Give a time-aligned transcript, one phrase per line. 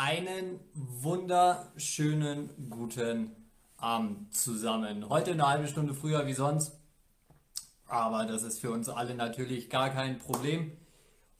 [0.00, 3.36] einen wunderschönen guten
[3.76, 5.10] Abend zusammen.
[5.10, 6.72] Heute eine halbe Stunde früher wie sonst,
[7.86, 10.72] aber das ist für uns alle natürlich gar kein Problem.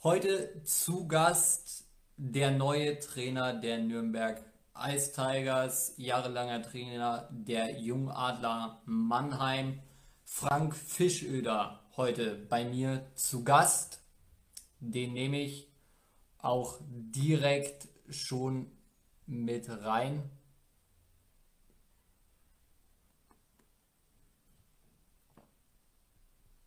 [0.03, 1.87] Heute zu Gast
[2.19, 4.45] der neue Trainer der Nürnberg
[4.79, 9.81] Ice Tigers, jahrelanger Trainer der Jungadler Mannheim,
[10.27, 14.03] Frank Fischöder, heute bei mir zu Gast.
[14.81, 15.67] Den nehme ich
[16.37, 18.71] auch direkt schon
[19.27, 20.31] mit rein.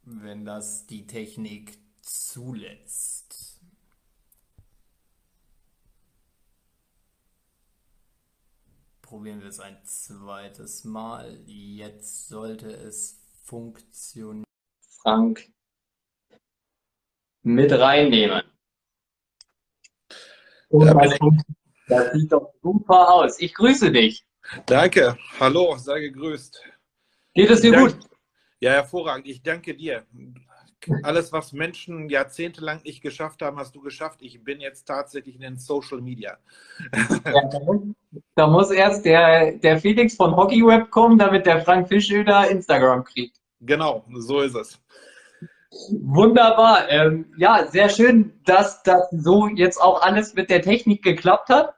[0.04, 3.62] Wenn das die Technik zulässt.
[9.02, 11.42] Probieren wir es ein zweites Mal.
[11.46, 14.44] Jetzt sollte es funktionieren.
[15.02, 15.54] Frank
[17.44, 18.42] mit reinnehmen.
[20.74, 21.20] Das,
[21.88, 23.40] das sieht doch super aus.
[23.40, 24.26] Ich grüße dich.
[24.66, 25.16] Danke.
[25.40, 26.62] Hallo, sei gegrüßt.
[27.36, 27.96] Geht es dir gut?
[28.60, 29.28] Ja, hervorragend.
[29.28, 30.04] Ich danke dir.
[31.04, 34.20] Alles, was Menschen jahrzehntelang nicht geschafft haben, hast du geschafft.
[34.22, 36.38] Ich bin jetzt tatsächlich in den Social Media.
[37.26, 37.50] Ja,
[38.36, 43.38] da, muss, erst der, der Felix von Hockeyweb kommen, damit der Frank Fischöder Instagram kriegt.
[43.62, 44.80] Genau, so ist es.
[46.02, 46.90] Wunderbar.
[46.90, 51.76] Ähm, ja, sehr schön, dass das so jetzt auch alles mit der Technik geklappt hat.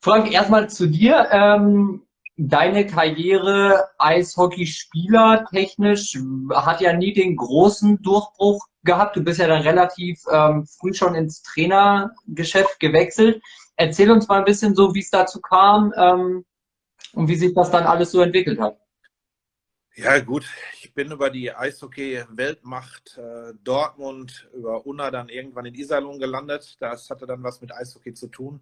[0.00, 1.28] Frank, erstmal zu dir.
[1.30, 2.02] Ähm,
[2.36, 6.18] deine Karriere Eishockeyspieler technisch
[6.52, 9.16] hat ja nie den großen Durchbruch gehabt.
[9.16, 13.42] Du bist ja dann relativ ähm, früh schon ins Trainergeschäft gewechselt.
[13.76, 16.44] Erzähl uns mal ein bisschen so, wie es dazu kam ähm,
[17.14, 18.81] und wie sich das dann alles so entwickelt hat.
[19.94, 20.46] Ja, gut.
[20.74, 26.76] Ich bin über die Eishockey-Weltmacht äh, Dortmund, über Unna dann irgendwann in Iserlohn gelandet.
[26.80, 28.60] Das hatte dann was mit Eishockey zu tun.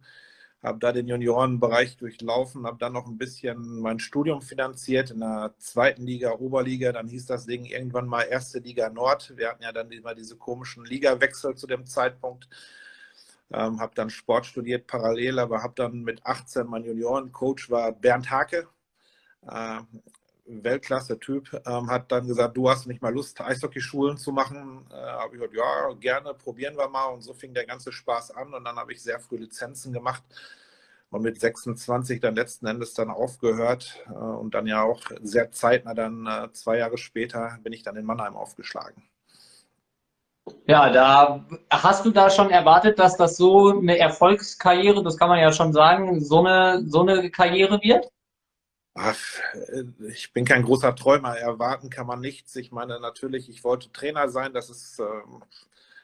[0.63, 5.55] Habe da den Juniorenbereich durchlaufen, habe dann noch ein bisschen mein Studium finanziert in der
[5.59, 6.91] zweiten Liga, Oberliga.
[6.93, 9.33] Dann hieß das Ding irgendwann mal erste Liga Nord.
[9.37, 12.49] Wir hatten ja dann immer diese komischen Ligawechsel zu dem Zeitpunkt.
[13.53, 18.31] Ähm, habe dann Sport studiert parallel, aber habe dann mit 18 mein Juniorencoach war Bernd
[18.31, 18.69] Hake.
[20.63, 24.87] Weltklasse-Typ, ähm, hat dann gesagt, du hast nicht mal Lust, Eishockeyschulen zu machen.
[24.91, 27.07] Äh, habe ich gesagt, ja, gerne, probieren wir mal.
[27.07, 28.53] Und so fing der ganze Spaß an.
[28.55, 30.23] Und dann habe ich sehr früh Lizenzen gemacht
[31.11, 34.05] und mit 26 dann letzten Endes dann aufgehört.
[34.09, 37.97] Äh, und dann ja auch sehr zeitnah, dann äh, zwei Jahre später, bin ich dann
[37.97, 39.03] in Mannheim aufgeschlagen.
[40.67, 45.39] Ja, da hast du da schon erwartet, dass das so eine Erfolgskarriere, das kann man
[45.39, 48.11] ja schon sagen, so eine, so eine Karriere wird?
[48.95, 49.19] Ach,
[49.55, 51.37] äh, ich bin kein großer Träumer.
[51.37, 52.57] Erwarten kann man nichts.
[52.57, 54.53] Ich meine, natürlich, ich wollte Trainer sein.
[54.53, 55.43] Das ist, ähm,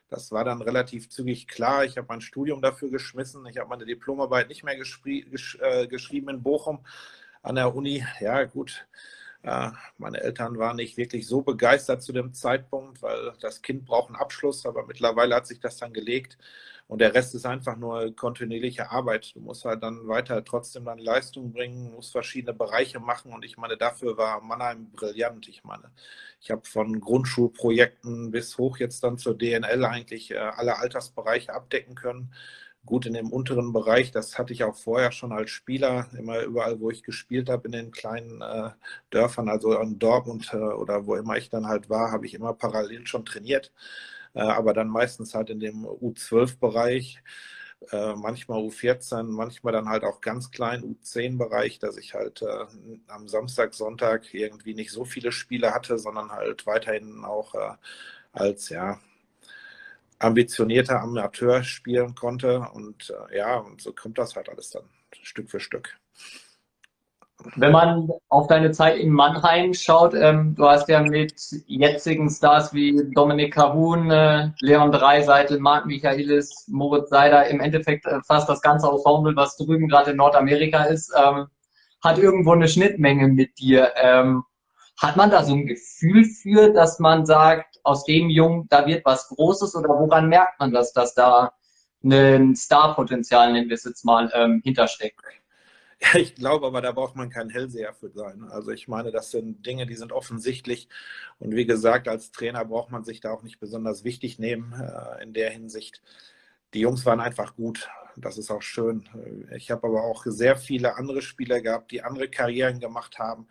[0.09, 1.85] das war dann relativ zügig klar.
[1.85, 3.45] Ich habe mein Studium dafür geschmissen.
[3.47, 5.01] Ich habe meine Diplomarbeit nicht mehr gesch
[5.61, 6.85] äh, geschrieben in Bochum
[7.43, 8.05] an der Uni.
[8.21, 8.87] Ja, gut.
[9.43, 14.09] Äh, meine Eltern waren nicht wirklich so begeistert zu dem Zeitpunkt, weil das Kind braucht
[14.09, 14.65] einen Abschluss.
[14.67, 16.39] Aber mittlerweile hat sich das dann gelegt.
[16.89, 19.35] Und der Rest ist einfach nur kontinuierliche Arbeit.
[19.35, 23.33] Du musst halt dann weiter trotzdem dann Leistung bringen, musst verschiedene Bereiche machen.
[23.33, 25.49] Und ich meine, dafür war Mannheim brillant.
[25.49, 25.91] Ich meine,
[26.41, 31.97] ich habe von Grundschulprojekten bis hoch jetzt dann zur DNL eigentlich äh, alle Altersbereiche abdecken
[31.97, 32.33] können.
[32.85, 36.79] Gut in dem unteren Bereich, das hatte ich auch vorher schon als Spieler, immer überall,
[36.79, 38.71] wo ich gespielt habe, in den kleinen äh,
[39.11, 42.55] Dörfern, also in Dortmund äh, oder wo immer ich dann halt war, habe ich immer
[42.55, 43.73] parallel schon trainiert.
[44.37, 47.23] Äh, aber dann meistens halt in dem U12-Bereich,
[47.93, 52.67] äh, manchmal U14, manchmal dann halt auch ganz klein U10-Bereich, dass ich halt äh,
[53.09, 57.55] am Samstag, Sonntag irgendwie nicht so viele Spiele hatte, sondern halt weiterhin auch
[58.33, 59.01] als ja
[60.19, 62.61] ambitionierter Amateur spielen konnte.
[62.73, 64.85] Und ja, und so kommt das halt alles dann
[65.23, 65.97] Stück für Stück.
[67.55, 71.35] Wenn man auf deine Zeit in Mannheim schaut, ähm, du hast ja mit
[71.67, 78.21] jetzigen Stars wie Dominik Cahun, äh, Leon Dreiseitel, Marc Michaelis, Moritz Seider, im Endeffekt äh,
[78.27, 81.47] fast das ganze Ensemble, was drüben gerade in Nordamerika ist, ähm,
[82.03, 83.93] hat irgendwo eine Schnittmenge mit dir.
[83.97, 84.43] Ähm,
[85.01, 89.05] hat man da so ein Gefühl für, dass man sagt, aus dem Jungen, da wird
[89.05, 91.53] was Großes oder woran merkt man das, dass da
[92.03, 95.21] ein Starpotenzial, nennen wir es jetzt mal, ähm, hintersteckt?
[96.15, 98.45] Ich glaube aber, da braucht man kein Hellseher für sein.
[98.51, 100.89] Also ich meine, das sind Dinge, die sind offensichtlich.
[101.39, 105.23] Und wie gesagt, als Trainer braucht man sich da auch nicht besonders wichtig nehmen äh,
[105.23, 106.03] in der Hinsicht.
[106.75, 107.89] die Jungs waren einfach gut.
[108.17, 109.09] Das ist auch schön.
[109.57, 113.47] Ich habe aber auch sehr viele andere Spieler gehabt, die andere Karrieren gemacht haben,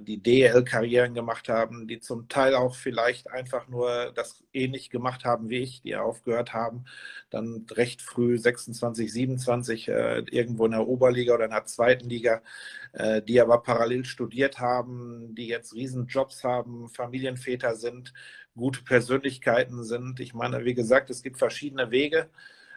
[0.00, 5.48] die DL-Karrieren gemacht haben, die zum Teil auch vielleicht einfach nur das ähnlich gemacht haben
[5.48, 6.84] wie ich, die aufgehört haben,
[7.30, 12.42] dann recht früh 26, 27 äh, irgendwo in der Oberliga oder in der zweiten Liga,
[12.92, 18.12] äh, die aber parallel studiert haben, die jetzt Riesenjobs haben, Familienväter sind,
[18.54, 20.20] gute Persönlichkeiten sind.
[20.20, 22.28] Ich meine, wie gesagt, es gibt verschiedene Wege.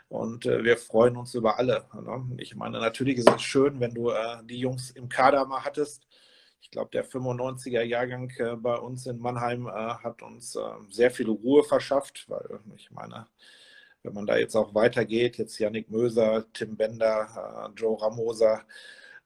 [0.07, 1.85] Und äh, wir freuen uns über alle.
[1.93, 2.35] Ne?
[2.37, 6.07] Ich meine, natürlich ist es schön, wenn du äh, die Jungs im Kader mal hattest,
[6.65, 11.11] ich glaube, der 95er Jahrgang äh, bei uns in Mannheim äh, hat uns äh, sehr
[11.11, 13.27] viel Ruhe verschafft, weil ich meine,
[14.01, 18.63] wenn man da jetzt auch weitergeht, jetzt Yannick Möser, Tim Bender, Joe Ramoser,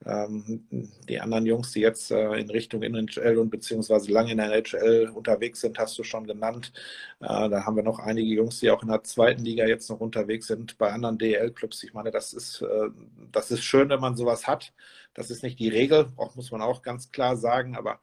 [0.05, 0.63] ähm,
[1.09, 5.11] die anderen Jungs, die jetzt äh, in Richtung NHL und beziehungsweise lange in der NHL
[5.13, 6.71] unterwegs sind, hast du schon genannt.
[7.19, 9.99] Äh, da haben wir noch einige Jungs, die auch in der zweiten Liga jetzt noch
[9.99, 11.83] unterwegs sind, bei anderen DL-Clubs.
[11.83, 12.89] Ich meine, das ist, äh,
[13.31, 14.73] das ist schön, wenn man sowas hat.
[15.13, 17.99] Das ist nicht die Regel, auch, muss man auch ganz klar sagen, aber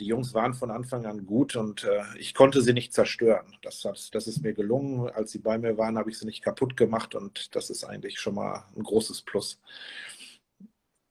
[0.00, 3.46] die Jungs waren von Anfang an gut und äh, ich konnte sie nicht zerstören.
[3.62, 5.08] Das, hat, das ist mir gelungen.
[5.08, 8.18] Als sie bei mir waren, habe ich sie nicht kaputt gemacht und das ist eigentlich
[8.18, 9.60] schon mal ein großes Plus.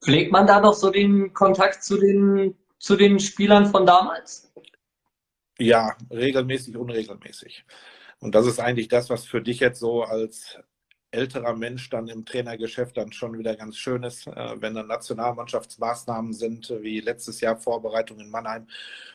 [0.04, 4.52] Pflegt man da noch so den Kontakt zu den, zu den Spielern von damals?
[5.60, 7.66] Ja, regelmäßig, unregelmäßig.
[8.20, 10.58] Und das ist eigentlich das, was für dich jetzt so als
[11.12, 16.34] älterer Mensch dann im Trainergeschäft dann schon wieder ganz schön ist, äh, wenn dann Nationalmannschaftsmaßnahmen
[16.34, 18.68] sind, wie letztes Jahr Vorbereitung in Mannheim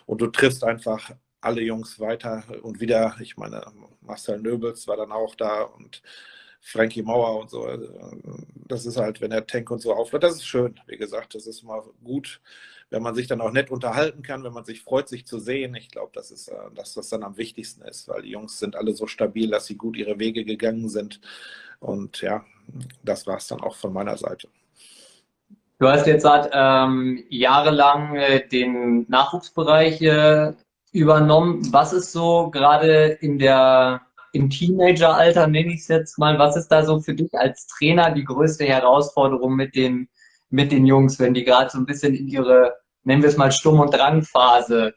[0.05, 1.11] und du triffst einfach
[1.41, 3.65] alle Jungs weiter und wieder, ich meine,
[4.03, 6.03] Marcel Nöbels war dann auch da und
[6.67, 7.63] Frankie Mauer und so.
[7.63, 7.87] Also,
[8.67, 10.81] das ist halt, wenn der Tank und so aufhört, das ist schön.
[10.89, 12.41] Wie gesagt, das ist mal gut,
[12.91, 15.77] wenn man sich dann auch nett unterhalten kann, wenn man sich freut, sich zu sehen.
[15.77, 18.75] Ich glaube, das ist äh, das, was dann am wichtigsten ist, weil die Jungs sind
[18.75, 21.21] alle so stabil, dass sie gut ihre Wege gegangen sind.
[21.79, 22.45] Und ja,
[23.05, 24.49] das war es dann auch von meiner Seite.
[25.79, 30.53] Du hast jetzt seit ähm, jahrelang äh, den Nachwuchsbereich äh,
[30.91, 31.73] übernommen.
[31.73, 36.69] Was ist so gerade in der im Teenageralter, nenne ich es jetzt mal, was ist
[36.69, 40.09] da so für dich als Trainer die größte Herausforderung mit den,
[40.51, 42.75] mit den Jungs, wenn die gerade so ein bisschen in ihre,
[43.05, 44.95] nennen wir es mal, Sturm- und Drangphase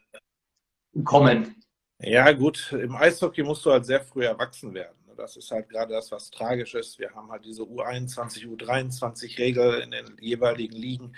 [1.04, 1.56] kommen?
[1.98, 4.96] Ja, gut, im Eishockey musst du halt sehr früh erwachsen werden.
[5.16, 6.98] Das ist halt gerade das, was tragisch ist.
[6.98, 11.14] Wir haben halt diese U21, U23-Regel in den jeweiligen Ligen.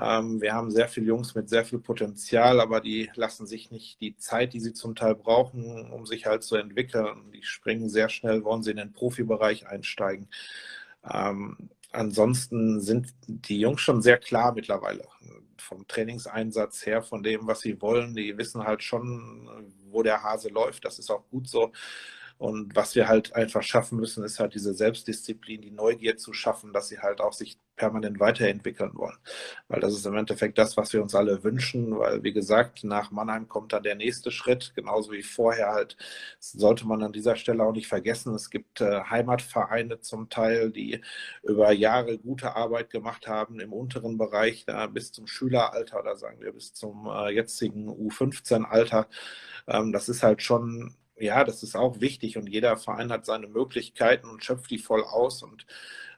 [0.00, 4.00] Ähm, wir haben sehr viele Jungs mit sehr viel Potenzial, aber die lassen sich nicht
[4.00, 7.30] die Zeit, die sie zum Teil brauchen, um sich halt zu entwickeln.
[7.32, 10.28] Die springen sehr schnell, wollen sie in den Profibereich einsteigen.
[11.08, 15.04] Ähm, ansonsten sind die Jungs schon sehr klar mittlerweile
[15.64, 18.14] vom Trainingseinsatz her, von dem, was sie wollen.
[18.14, 20.84] Die wissen halt schon, wo der Hase läuft.
[20.84, 21.72] Das ist auch gut so.
[22.38, 26.72] Und was wir halt einfach schaffen müssen, ist halt diese Selbstdisziplin, die Neugier zu schaffen,
[26.72, 29.16] dass sie halt auch sich permanent weiterentwickeln wollen.
[29.68, 33.10] Weil das ist im Endeffekt das, was wir uns alle wünschen, weil wie gesagt, nach
[33.10, 35.96] Mannheim kommt dann der nächste Schritt, genauso wie vorher halt,
[36.38, 41.00] sollte man an dieser Stelle auch nicht vergessen, es gibt äh, Heimatvereine zum Teil, die
[41.42, 46.40] über Jahre gute Arbeit gemacht haben im unteren Bereich, da bis zum Schüleralter oder sagen
[46.40, 49.08] wir bis zum äh, jetzigen U15-Alter.
[49.66, 53.46] Ähm, das ist halt schon ja, das ist auch wichtig und jeder Verein hat seine
[53.46, 55.66] Möglichkeiten und schöpft die voll aus und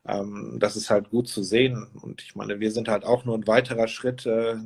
[0.06, 1.88] ähm, das ist halt gut zu sehen.
[2.02, 4.56] Und ich meine, wir sind halt auch nur ein weiterer Schritt, äh,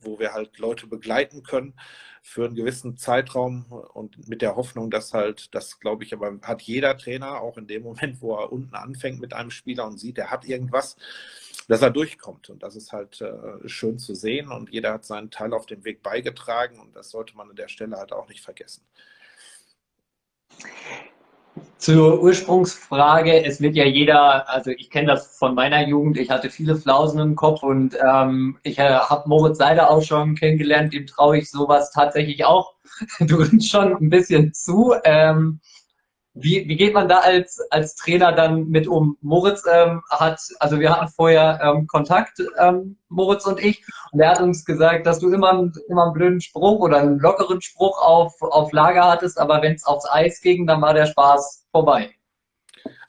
[0.00, 1.74] wo wir halt Leute begleiten können
[2.22, 6.62] für einen gewissen Zeitraum und mit der Hoffnung, dass halt, das glaube ich, aber hat
[6.62, 10.18] jeder Trainer, auch in dem Moment, wo er unten anfängt mit einem Spieler und sieht,
[10.18, 10.96] er hat irgendwas,
[11.68, 12.50] dass er durchkommt.
[12.50, 15.84] Und das ist halt äh, schön zu sehen und jeder hat seinen Teil auf dem
[15.84, 18.82] Weg beigetragen und das sollte man an der Stelle halt auch nicht vergessen.
[21.78, 26.50] Zur Ursprungsfrage, es wird ja jeder, also ich kenne das von meiner Jugend, ich hatte
[26.50, 31.06] viele Flausen im Kopf und ähm, ich äh, habe Moritz Seider auch schon kennengelernt, dem
[31.06, 32.74] traue ich sowas tatsächlich auch
[33.20, 34.94] du schon ein bisschen zu.
[35.04, 35.60] Ähm,
[36.40, 39.16] wie, wie geht man da als, als Trainer dann mit um?
[39.20, 44.30] Moritz ähm, hat, also wir hatten vorher ähm, Kontakt, ähm, Moritz und ich, und er
[44.30, 48.40] hat uns gesagt, dass du immer, immer einen blöden Spruch oder einen lockeren Spruch auf,
[48.40, 52.14] auf Lager hattest, aber wenn es aufs Eis ging, dann war der Spaß vorbei.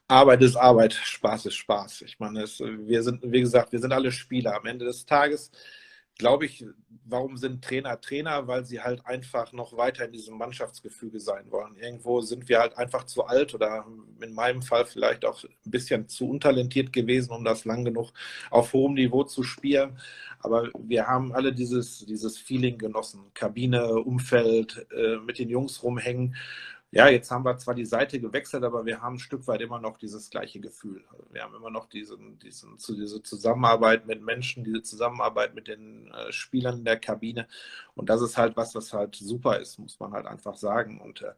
[0.08, 2.02] Arbeit ist Arbeit, Spaß ist Spaß.
[2.02, 4.56] Ich meine, es, wir sind, wie gesagt, wir sind alle Spieler.
[4.56, 5.52] Am Ende des Tages
[6.20, 6.64] glaube ich,
[7.06, 8.48] warum sind Trainer Trainer?
[8.48, 11.76] Weil sie halt einfach noch weiter in diesem Mannschaftsgefüge sein wollen.
[11.78, 13.88] Irgendwo sind wir halt einfach zu alt oder
[14.22, 18.12] in meinem Fall vielleicht auch ein bisschen zu untalentiert gewesen, um das lang genug
[18.52, 19.98] auf hohem Niveau zu spielen.
[20.40, 23.32] Aber wir haben alle dieses, dieses Feeling genossen.
[23.34, 26.36] Kabine, Umfeld, äh, mit den Jungs rumhängen.
[26.92, 29.80] Ja, jetzt haben wir zwar die Seite gewechselt, aber wir haben ein Stück weit immer
[29.80, 31.04] noch dieses gleiche Gefühl.
[31.32, 36.32] Wir haben immer noch diesen, diesen, diese Zusammenarbeit mit Menschen, diese Zusammenarbeit mit den äh,
[36.32, 37.48] Spielern in der Kabine.
[37.94, 41.00] Und das ist halt was, was halt super ist, muss man halt einfach sagen.
[41.00, 41.34] Und äh,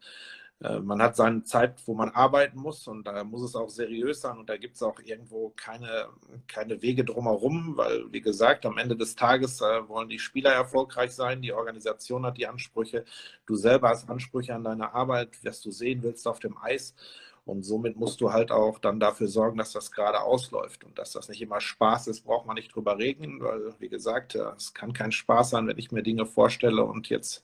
[0.62, 4.38] man hat seine Zeit, wo man arbeiten muss und da muss es auch seriös sein
[4.38, 6.10] und da gibt es auch irgendwo keine,
[6.48, 11.12] keine Wege drumherum, weil, wie gesagt, am Ende des Tages äh, wollen die Spieler erfolgreich
[11.14, 13.06] sein, die Organisation hat die Ansprüche,
[13.48, 16.94] du selber hast Ansprüche an deine Arbeit, was du sehen willst auf dem Eis.
[17.44, 20.84] Und somit musst du halt auch dann dafür sorgen, dass das gerade ausläuft.
[20.84, 24.36] Und dass das nicht immer Spaß ist, braucht man nicht drüber reden, weil, wie gesagt,
[24.36, 27.44] es kann kein Spaß sein, wenn ich mir Dinge vorstelle und jetzt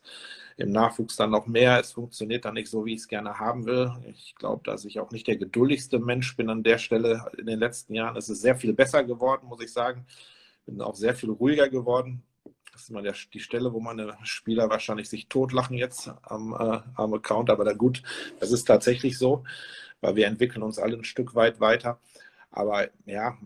[0.55, 1.79] im Nachwuchs dann noch mehr.
[1.79, 3.91] Es funktioniert dann nicht so, wie ich es gerne haben will.
[4.07, 7.25] Ich glaube, dass ich auch nicht der geduldigste Mensch bin an der Stelle.
[7.37, 10.05] In den letzten Jahren ist es sehr viel besser geworden, muss ich sagen.
[10.65, 12.23] Bin auch sehr viel ruhiger geworden.
[12.71, 16.79] Das ist mal der, die Stelle, wo meine Spieler wahrscheinlich sich totlachen jetzt am, äh,
[16.95, 17.49] am Account.
[17.49, 18.03] Aber da gut,
[18.39, 19.43] das ist tatsächlich so,
[20.01, 21.99] weil wir entwickeln uns alle ein Stück weit weiter.
[22.51, 23.37] Aber ja,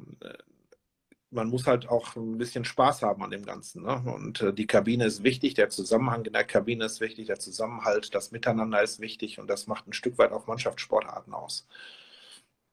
[1.31, 3.83] man muss halt auch ein bisschen Spaß haben an dem Ganzen.
[3.83, 4.03] Ne?
[4.13, 8.13] Und äh, die Kabine ist wichtig, der Zusammenhang in der Kabine ist wichtig, der Zusammenhalt,
[8.13, 11.67] das Miteinander ist wichtig und das macht ein Stück weit auch Mannschaftssportarten aus.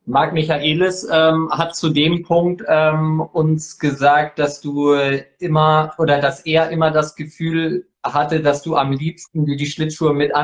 [0.06, 4.94] Marc Michaelis ähm, hat zu dem Punkt ähm, uns gesagt, dass du
[5.38, 10.14] immer oder dass er immer das Gefühl hatte, dass du am liebsten dir die Schlittschuhe
[10.14, 10.34] mit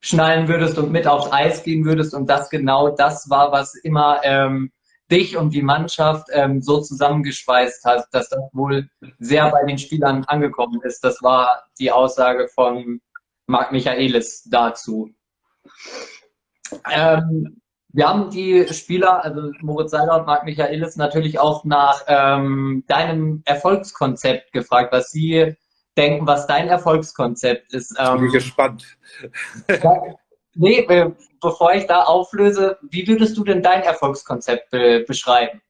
[0.00, 4.20] anschnallen würdest und mit aufs Eis gehen würdest und das genau das war, was immer
[4.24, 4.72] ähm,
[5.10, 8.88] dich und die Mannschaft ähm, so zusammengeschweißt hat, dass das wohl
[9.18, 11.04] sehr bei den Spielern angekommen ist.
[11.04, 13.00] Das war die Aussage von
[13.46, 15.10] Marc Michaelis dazu.
[16.90, 17.60] Ähm,
[17.92, 23.42] wir haben die Spieler, also Moritz Seiler und Marc Michaelis, natürlich auch nach ähm, deinem
[23.44, 25.56] Erfolgskonzept gefragt, was sie
[26.00, 27.94] denken, was dein Erfolgskonzept ist.
[27.98, 28.98] Ähm, ich bin gespannt.
[30.54, 30.84] Nee,
[31.40, 35.62] bevor ich da auflöse, wie würdest du denn dein Erfolgskonzept be beschreiben?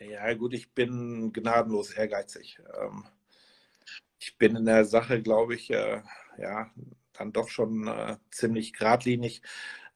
[0.00, 2.58] Ja, gut, ich bin gnadenlos ehrgeizig.
[2.80, 3.04] Ähm,
[4.18, 6.02] ich bin in der Sache, glaube ich, äh,
[6.36, 6.70] ja,
[7.12, 9.40] dann doch schon äh, ziemlich geradlinig.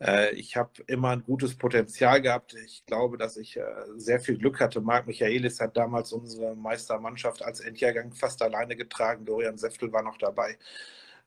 [0.00, 2.54] Äh, ich habe immer ein gutes Potenzial gehabt.
[2.64, 3.62] Ich glaube, dass ich äh,
[3.96, 4.80] sehr viel Glück hatte.
[4.80, 9.24] Marc Michaelis hat damals unsere Meistermannschaft als Endjahrgang fast alleine getragen.
[9.24, 10.58] Dorian Seftel war noch dabei.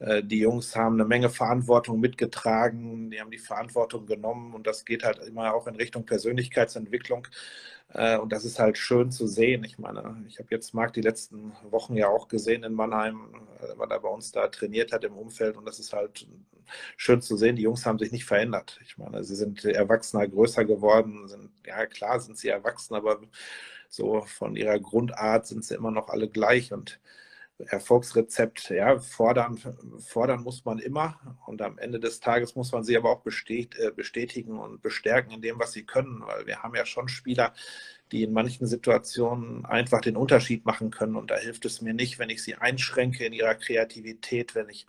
[0.04, 4.86] Äh, die Jungs haben eine Menge Verantwortung mitgetragen, die haben die Verantwortung genommen und das
[4.86, 7.28] geht halt immer auch in Richtung Persönlichkeitsentwicklung.
[7.94, 9.64] Äh, und das ist halt schön zu sehen.
[9.64, 13.30] Ich meine, ich habe jetzt Marc die letzten Wochen ja auch gesehen in Mannheim,
[13.62, 15.58] äh, weil er bei uns da trainiert hat im Umfeld.
[15.58, 16.28] Und das ist halt
[16.98, 17.56] schön zu sehen.
[17.56, 18.80] Die Jungs haben sich nicht verändert.
[18.86, 21.28] Ich meine, sie sind erwachsener, größer geworden.
[21.28, 23.22] Sind, ja, klar sind sie erwachsen, aber
[23.90, 26.74] so von ihrer Grundart sind sie immer noch alle gleich.
[26.74, 27.00] Und
[27.60, 29.58] Erfolgsrezept, ja, fordern,
[30.00, 31.38] fordern muss man immer.
[31.46, 35.42] Und am Ende des Tages muss man sie aber auch äh, bestätigen und bestärken in
[35.42, 37.54] dem, was sie können, weil wir haben ja schon Spieler,
[38.12, 41.16] die in manchen Situationen einfach den Unterschied machen können.
[41.16, 44.86] Und da hilft es mir nicht, wenn ich sie einschränke in ihrer Kreativität, wenn ich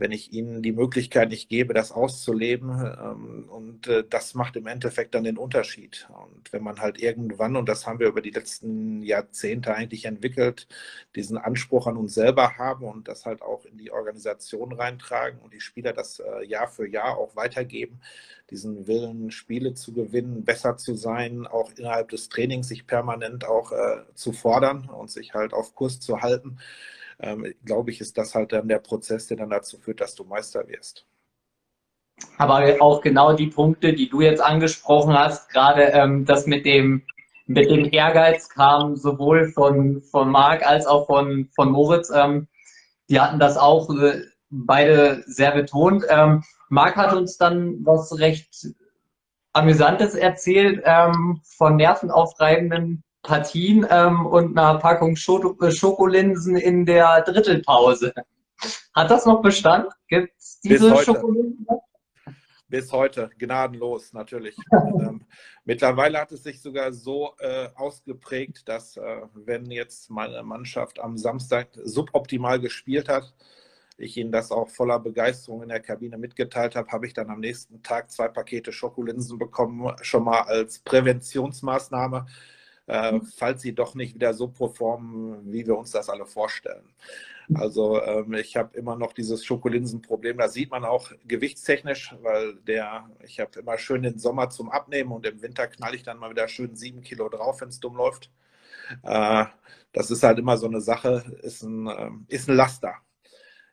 [0.00, 2.70] wenn ich ihnen die Möglichkeit nicht gebe, das auszuleben.
[2.70, 6.08] Ähm, und äh, das macht im Endeffekt dann den Unterschied.
[6.08, 10.66] Und wenn man halt irgendwann, und das haben wir über die letzten Jahrzehnte eigentlich entwickelt,
[11.14, 15.52] diesen Anspruch an uns selber haben und das halt auch in die Organisation reintragen und
[15.52, 18.00] die Spieler das äh, Jahr für Jahr auch weitergeben,
[18.50, 23.72] diesen Willen, Spiele zu gewinnen, besser zu sein, auch innerhalb des Trainings sich permanent auch
[23.72, 26.58] äh, zu fordern und sich halt auf Kurs zu halten
[27.22, 30.24] ähm, glaube ich, ist das halt dann der Prozess, der dann dazu führt, dass du
[30.24, 31.06] Meister wirst.
[32.36, 37.02] Aber auch genau die Punkte, die du jetzt angesprochen hast, gerade ähm, das mit dem,
[37.46, 42.10] mit dem Ehrgeiz kam sowohl von, von Marc als auch von, von Moritz.
[42.10, 42.48] Ähm,
[43.08, 46.04] die hatten das auch äh, beide sehr betont.
[46.08, 48.68] Ähm, Marc hat uns dann was recht
[49.52, 58.12] Amüsantes erzählt ähm, von nervenaufreibenden Partien ähm, und einer Packung äh, Schokolinsen in der Drittelpause.
[58.94, 59.92] Hat das noch Bestand?
[60.08, 61.66] Gibt es diese Schokolinsen
[62.68, 64.56] Bis heute, gnadenlos natürlich.
[64.72, 65.26] ähm,
[65.64, 69.02] mittlerweile hat es sich sogar so äh, ausgeprägt, dass äh,
[69.34, 73.34] wenn jetzt meine Mannschaft am Samstag suboptimal gespielt hat,
[73.98, 77.40] ich Ihnen das auch voller Begeisterung in der Kabine mitgeteilt habe, habe ich dann am
[77.40, 82.26] nächsten Tag zwei Pakete Schokolinsen bekommen, schon mal als Präventionsmaßnahme
[82.90, 86.92] äh, falls sie doch nicht wieder so performen, wie wir uns das alle vorstellen.
[87.54, 90.38] Also ähm, ich habe immer noch dieses Schokolinsenproblem.
[90.38, 95.12] Da sieht man auch gewichtstechnisch, weil der, ich habe immer schön den Sommer zum Abnehmen
[95.12, 97.96] und im Winter knall ich dann mal wieder schön sieben Kilo drauf, wenn es dumm
[97.96, 98.30] läuft.
[99.04, 99.46] Äh,
[99.92, 102.94] das ist halt immer so eine Sache, ist ein, äh, ist ein Laster.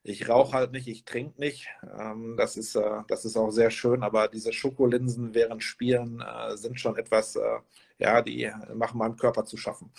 [0.04, 1.68] Ich rauche halt nicht, ich trinke nicht.
[2.00, 6.56] Ähm, das, ist, äh, das ist auch sehr schön, aber diese Schokolinsen während Spielen äh,
[6.58, 7.60] sind schon etwas, äh,
[8.00, 9.92] ja, die machen meinem Körper zu schaffen.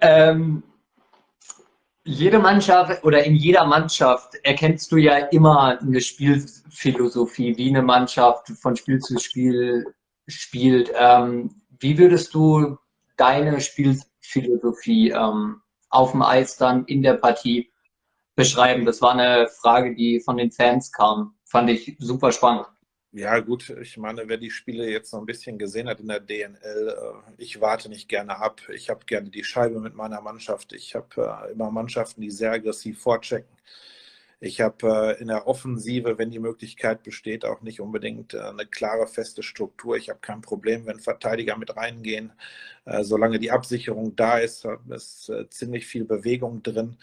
[0.00, 0.62] Ähm,
[2.04, 8.48] jede Mannschaft oder in jeder Mannschaft erkennst du ja immer eine Spielphilosophie, wie eine Mannschaft
[8.60, 9.86] von Spiel zu Spiel
[10.26, 10.90] spielt.
[10.96, 12.76] Ähm, wie würdest du
[13.16, 15.60] deine Spielphilosophie ähm,
[15.90, 17.70] auf dem Eis dann in der Partie
[18.34, 18.84] beschreiben?
[18.84, 21.34] Das war eine Frage, die von den Fans kam.
[21.44, 22.66] Fand ich super spannend.
[23.14, 26.18] Ja, gut, ich meine, wer die Spiele jetzt noch ein bisschen gesehen hat in der
[26.20, 28.62] DNL, äh, ich warte nicht gerne ab.
[28.72, 30.72] Ich habe gerne die Scheibe mit meiner Mannschaft.
[30.72, 31.08] Ich habe
[31.48, 33.54] äh, immer Mannschaften, die sehr aggressiv vorchecken.
[34.40, 39.06] Ich habe äh, in der Offensive, wenn die Möglichkeit besteht, auch nicht unbedingt eine klare,
[39.06, 39.96] feste Struktur.
[39.96, 42.32] Ich habe kein Problem, wenn Verteidiger mit reingehen.
[43.02, 46.96] Solange die Absicherung da ist, ist ziemlich viel Bewegung drin.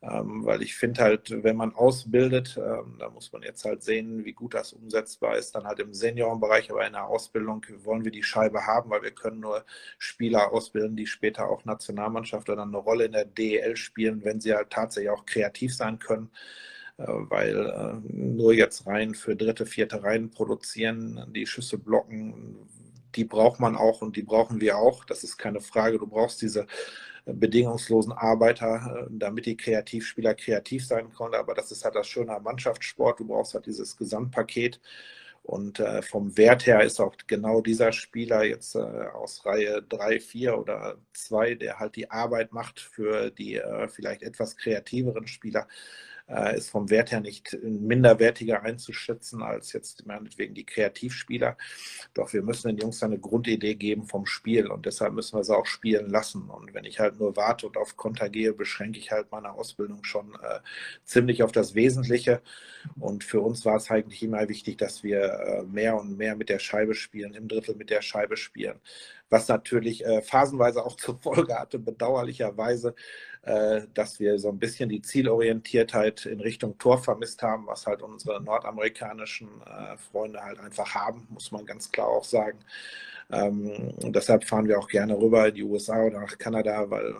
[0.00, 4.24] Ähm, weil ich finde halt, wenn man ausbildet, ähm, da muss man jetzt halt sehen,
[4.24, 8.12] wie gut das umsetzbar ist, dann halt im Seniorenbereich, aber in der Ausbildung wollen wir
[8.12, 9.64] die Scheibe haben, weil wir können nur
[9.98, 14.54] Spieler ausbilden, die später auch Nationalmannschaft oder eine Rolle in der DEL spielen, wenn sie
[14.54, 16.30] halt tatsächlich auch kreativ sein können.
[16.98, 22.68] Äh, weil äh, nur jetzt rein für dritte, vierte Reihen produzieren, die Schüsse blocken,
[23.14, 25.04] die braucht man auch und die brauchen wir auch.
[25.04, 25.98] Das ist keine Frage.
[25.98, 26.66] Du brauchst diese
[27.26, 31.34] bedingungslosen Arbeiter, äh, damit die Kreativspieler kreativ sein können.
[31.34, 33.20] Aber das ist halt das Schöne am Mannschaftssport.
[33.20, 34.80] Du brauchst halt dieses Gesamtpaket.
[35.42, 40.20] Und äh, vom Wert her ist auch genau dieser Spieler jetzt äh, aus Reihe 3,
[40.20, 45.62] 4 oder 2, der halt die Arbeit macht für die äh, vielleicht etwas kreativeren Spieler,
[45.62, 45.64] äh,
[46.56, 51.56] ist vom Wert her nicht minderwertiger einzuschätzen als jetzt meinetwegen die Kreativspieler.
[52.14, 55.56] Doch wir müssen den Jungs eine Grundidee geben vom Spiel und deshalb müssen wir sie
[55.56, 56.50] auch spielen lassen.
[56.50, 60.04] Und wenn ich halt nur warte und auf Konter gehe, beschränke ich halt meine Ausbildung
[60.04, 60.60] schon äh,
[61.04, 62.42] ziemlich auf das Wesentliche.
[62.98, 66.48] Und für uns war es eigentlich immer wichtig, dass wir äh, mehr und mehr mit
[66.48, 68.80] der Scheibe spielen, im Drittel mit der Scheibe spielen
[69.30, 72.94] was natürlich äh, phasenweise auch zur Folge hatte, bedauerlicherweise,
[73.42, 78.02] äh, dass wir so ein bisschen die Zielorientiertheit in Richtung Tor vermisst haben, was halt
[78.02, 82.58] unsere nordamerikanischen äh, Freunde halt einfach haben, muss man ganz klar auch sagen.
[83.30, 87.16] Ähm, und deshalb fahren wir auch gerne rüber in die USA oder nach Kanada, weil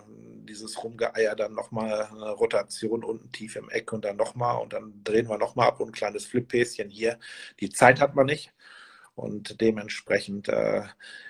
[0.49, 5.03] dieses Rumgeeier dann nochmal eine Rotation unten tief im Eck und dann nochmal und dann
[5.05, 7.19] drehen wir nochmal ab und ein kleines Flippäschen hier.
[7.61, 8.53] Die Zeit hat man nicht.
[9.19, 10.83] Und dementsprechend äh,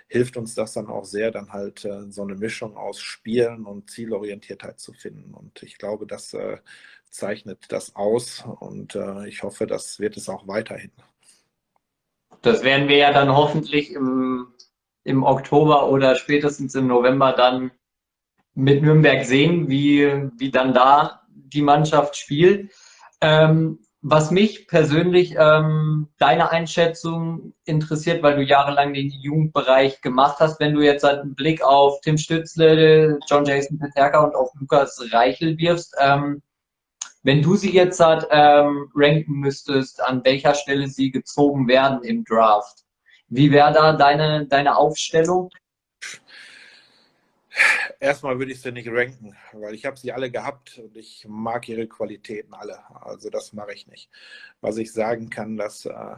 [0.09, 3.89] hilft uns das dann auch sehr, dann halt äh, so eine Mischung aus Spielen und
[3.89, 5.33] Zielorientiertheit zu finden.
[5.33, 6.59] Und ich glaube, das äh,
[7.09, 10.93] zeichnet das aus und äh, ich hoffe, das wird es auch weiterhin.
[12.43, 14.53] Das werden wir ja dann hoffentlich im,
[15.05, 17.71] im Oktober oder spätestens im November dann
[18.55, 22.71] mit Nürnberg sehen, wie, wie dann da die Mannschaft spielt.
[23.23, 30.61] Ähm, was mich persönlich ähm, deine Einschätzung interessiert, weil du jahrelang den Jugendbereich gemacht hast,
[30.61, 35.01] wenn du jetzt halt einen Blick auf Tim Stützle, John Jason Peterka und auf Lukas
[35.13, 36.43] Reichel wirfst, ähm,
[37.25, 42.25] wenn du sie jetzt halt ähm, ranken müsstest, an welcher Stelle sie gezogen werden im
[42.25, 42.85] Draft,
[43.29, 45.51] wie wäre da deine, deine Aufstellung?
[48.01, 51.69] Erstmal würde ich sie nicht ranken, weil ich habe sie alle gehabt und ich mag
[51.69, 52.79] ihre Qualitäten alle.
[53.05, 54.11] Also das mache ich nicht.
[54.61, 56.17] Was ich sagen kann, dass äh,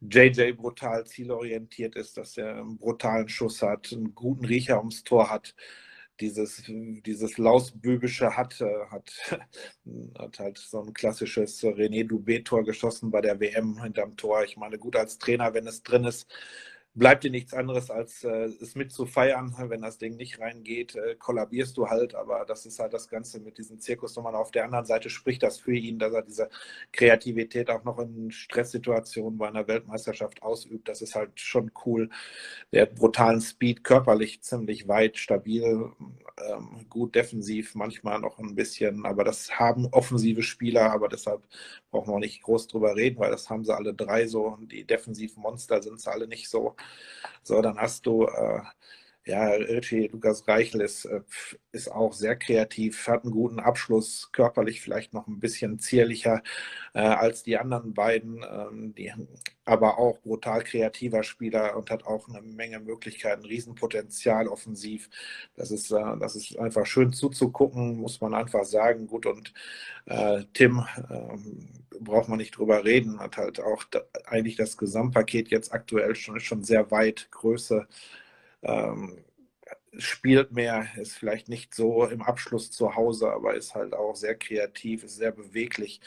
[0.00, 5.30] JJ brutal zielorientiert ist, dass er einen brutalen Schuss hat, einen guten Riecher ums Tor
[5.30, 5.54] hat,
[6.20, 9.12] dieses, dieses Lausbübische hat, äh, hat,
[10.18, 14.44] hat halt so ein klassisches René Dubé-Tor geschossen bei der WM hinterm Tor.
[14.44, 16.26] Ich meine, gut als Trainer, wenn es drin ist,
[16.94, 19.54] bleibt dir nichts anderes, als äh, es mitzufeiern.
[19.58, 22.14] Wenn das Ding nicht reingeht, äh, kollabierst du halt.
[22.14, 24.34] Aber das ist halt das Ganze mit diesen Zirkusnummern.
[24.34, 26.50] Auf der anderen Seite spricht das für ihn, dass er diese
[26.92, 30.88] Kreativität auch noch in Stresssituationen bei einer Weltmeisterschaft ausübt.
[30.88, 32.10] Das ist halt schon cool.
[32.72, 35.90] Der hat brutalen Speed, körperlich ziemlich weit, stabil,
[36.50, 39.06] ähm, gut defensiv, manchmal noch ein bisschen.
[39.06, 41.42] Aber das haben offensive Spieler, aber deshalb
[41.90, 44.58] brauchen wir auch nicht groß drüber reden, weil das haben sie alle drei so.
[44.62, 46.76] Die defensiven Monster sind sie alle nicht so.
[47.42, 48.60] So, dann hast du, äh,
[49.24, 51.20] ja, Richie Lukas Reichel ist, äh,
[51.70, 56.42] ist auch sehr kreativ, hat einen guten Abschluss, körperlich vielleicht noch ein bisschen zierlicher
[56.94, 59.12] äh, als die anderen beiden, ähm, die,
[59.64, 65.08] aber auch brutal kreativer Spieler und hat auch eine Menge Möglichkeiten, Riesenpotenzial offensiv.
[65.54, 69.06] Das ist, äh, das ist einfach schön zuzugucken, muss man einfach sagen.
[69.06, 69.54] Gut, und
[70.06, 71.68] äh, Tim, ähm,
[72.00, 76.40] braucht man nicht drüber reden, hat halt auch da, eigentlich das Gesamtpaket jetzt aktuell schon,
[76.40, 77.86] schon sehr weit, Größe,
[78.62, 79.24] ähm,
[79.98, 84.34] spielt mehr, ist vielleicht nicht so im Abschluss zu Hause, aber ist halt auch sehr
[84.34, 86.00] kreativ, ist sehr beweglich.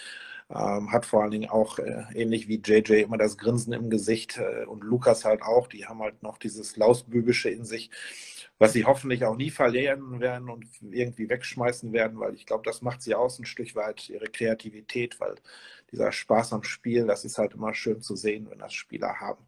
[0.49, 4.37] Ähm, hat vor allen Dingen auch äh, ähnlich wie JJ immer das Grinsen im Gesicht
[4.37, 5.67] äh, und Lukas halt auch.
[5.67, 7.89] Die haben halt noch dieses Lausbübische in sich,
[8.59, 12.81] was sie hoffentlich auch nie verlieren werden und irgendwie wegschmeißen werden, weil ich glaube, das
[12.81, 15.35] macht sie aus ein Stück weit ihre Kreativität, weil
[15.91, 19.45] dieser Spaß am Spiel, das ist halt immer schön zu sehen, wenn das Spieler haben.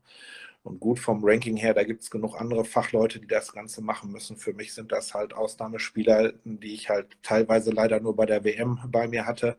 [0.68, 4.12] Und gut vom Ranking her, da gibt es genug andere Fachleute, die das Ganze machen
[4.12, 4.36] müssen.
[4.36, 8.78] Für mich sind das halt Ausnahmespieler, die ich halt teilweise leider nur bei der WM
[8.90, 9.56] bei mir hatte,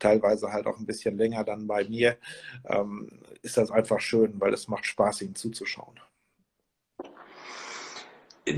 [0.00, 2.18] teilweise halt auch ein bisschen länger dann bei mir.
[2.68, 6.00] Ähm, ist das einfach schön, weil es macht Spaß, ihnen zuzuschauen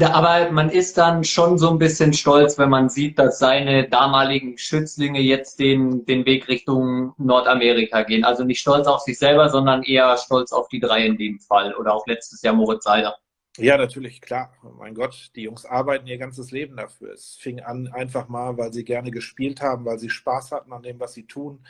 [0.01, 4.57] aber man ist dann schon so ein bisschen stolz, wenn man sieht, dass seine damaligen
[4.59, 8.25] Schützlinge jetzt den, den Weg Richtung Nordamerika gehen.
[8.25, 11.75] Also nicht stolz auf sich selber, sondern eher stolz auf die drei in dem Fall
[11.75, 13.17] oder auch letztes Jahr Moritz Seider.
[13.59, 14.55] Ja, natürlich, klar.
[14.79, 17.13] mein Gott, die Jungs arbeiten ihr ganzes Leben dafür.
[17.13, 20.83] Es fing an einfach mal, weil sie gerne gespielt haben, weil sie Spaß hatten an
[20.83, 21.63] dem, was sie tun.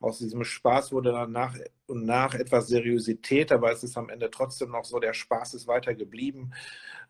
[0.00, 1.54] Aus diesem Spaß wurde dann nach
[1.86, 5.66] und nach etwas Seriosität, aber es ist am Ende trotzdem noch so, der Spaß ist
[5.66, 6.52] weiter geblieben.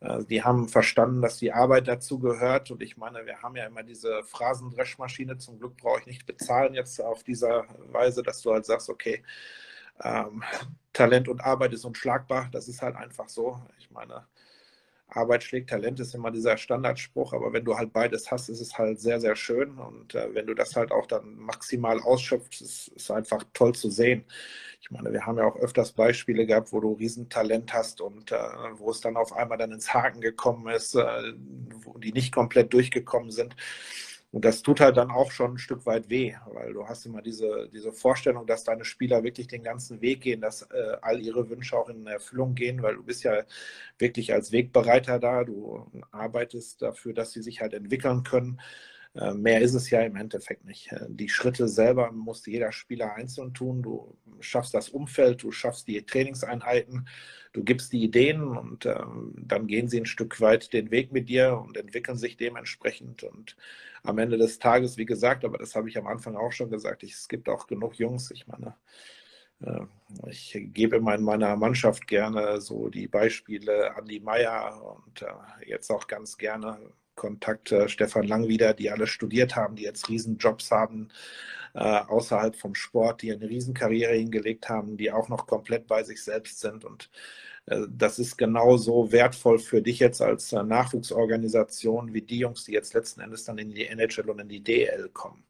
[0.00, 2.70] Äh, die haben verstanden, dass die Arbeit dazu gehört.
[2.70, 5.38] Und ich meine, wir haben ja immer diese Phrasendreschmaschine.
[5.38, 9.22] Zum Glück brauche ich nicht bezahlen jetzt auf dieser Weise, dass du halt sagst, okay,
[10.02, 10.42] ähm,
[10.92, 12.48] Talent und Arbeit ist unschlagbar.
[12.52, 13.62] Das ist halt einfach so.
[13.78, 14.26] Ich meine,
[15.16, 18.78] Arbeit schlägt Talent ist immer dieser Standardspruch, aber wenn du halt beides hast, ist es
[18.78, 19.78] halt sehr, sehr schön.
[19.78, 23.90] Und äh, wenn du das halt auch dann maximal ausschöpfst, ist es einfach toll zu
[23.90, 24.24] sehen.
[24.80, 28.36] Ich meine, wir haben ja auch öfters Beispiele gehabt, wo du Riesentalent hast und äh,
[28.74, 31.32] wo es dann auf einmal dann ins Haken gekommen ist, äh,
[31.84, 33.54] wo die nicht komplett durchgekommen sind.
[34.32, 37.20] Und das tut halt dann auch schon ein Stück weit weh, weil du hast immer
[37.20, 41.50] diese, diese Vorstellung, dass deine Spieler wirklich den ganzen Weg gehen, dass äh, all ihre
[41.50, 43.42] Wünsche auch in Erfüllung gehen, weil du bist ja
[43.98, 48.60] wirklich als Wegbereiter da, du arbeitest dafür, dass sie sich halt entwickeln können.
[49.14, 50.92] Äh, mehr ist es ja im Endeffekt nicht.
[50.92, 53.82] Äh, die Schritte selber muss jeder Spieler einzeln tun.
[53.82, 57.08] Du schaffst das Umfeld, du schaffst die Trainingseinheiten,
[57.52, 61.28] du gibst die Ideen und ähm, dann gehen sie ein Stück weit den Weg mit
[61.28, 63.24] dir und entwickeln sich dementsprechend.
[63.24, 63.56] Und
[64.04, 67.02] am Ende des Tages, wie gesagt, aber das habe ich am Anfang auch schon gesagt,
[67.02, 68.76] es gibt auch genug Jungs, ich meine,
[69.60, 69.80] äh,
[70.28, 75.24] ich gebe immer in meiner Mannschaft gerne so die Beispiele Andi Meier und
[75.66, 76.78] jetzt auch ganz gerne
[77.20, 81.10] Kontakt äh, Stefan Lang wieder, die alle studiert haben, die jetzt Riesenjobs haben
[81.74, 86.24] äh, außerhalb vom Sport, die eine Riesenkarriere hingelegt haben, die auch noch komplett bei sich
[86.24, 86.84] selbst sind.
[86.86, 87.10] Und
[87.66, 92.72] äh, das ist genauso wertvoll für dich jetzt als äh, Nachwuchsorganisation wie die Jungs, die
[92.72, 95.44] jetzt letzten Endes dann in die NHL und in die DL kommen.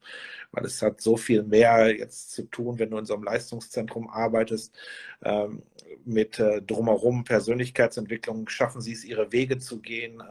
[0.51, 4.09] Weil es hat so viel mehr jetzt zu tun, wenn du in so einem Leistungszentrum
[4.09, 4.75] arbeitest,
[5.23, 5.63] ähm,
[6.03, 10.21] mit äh, drumherum Persönlichkeitsentwicklung, schaffen sie es, ihre Wege zu gehen.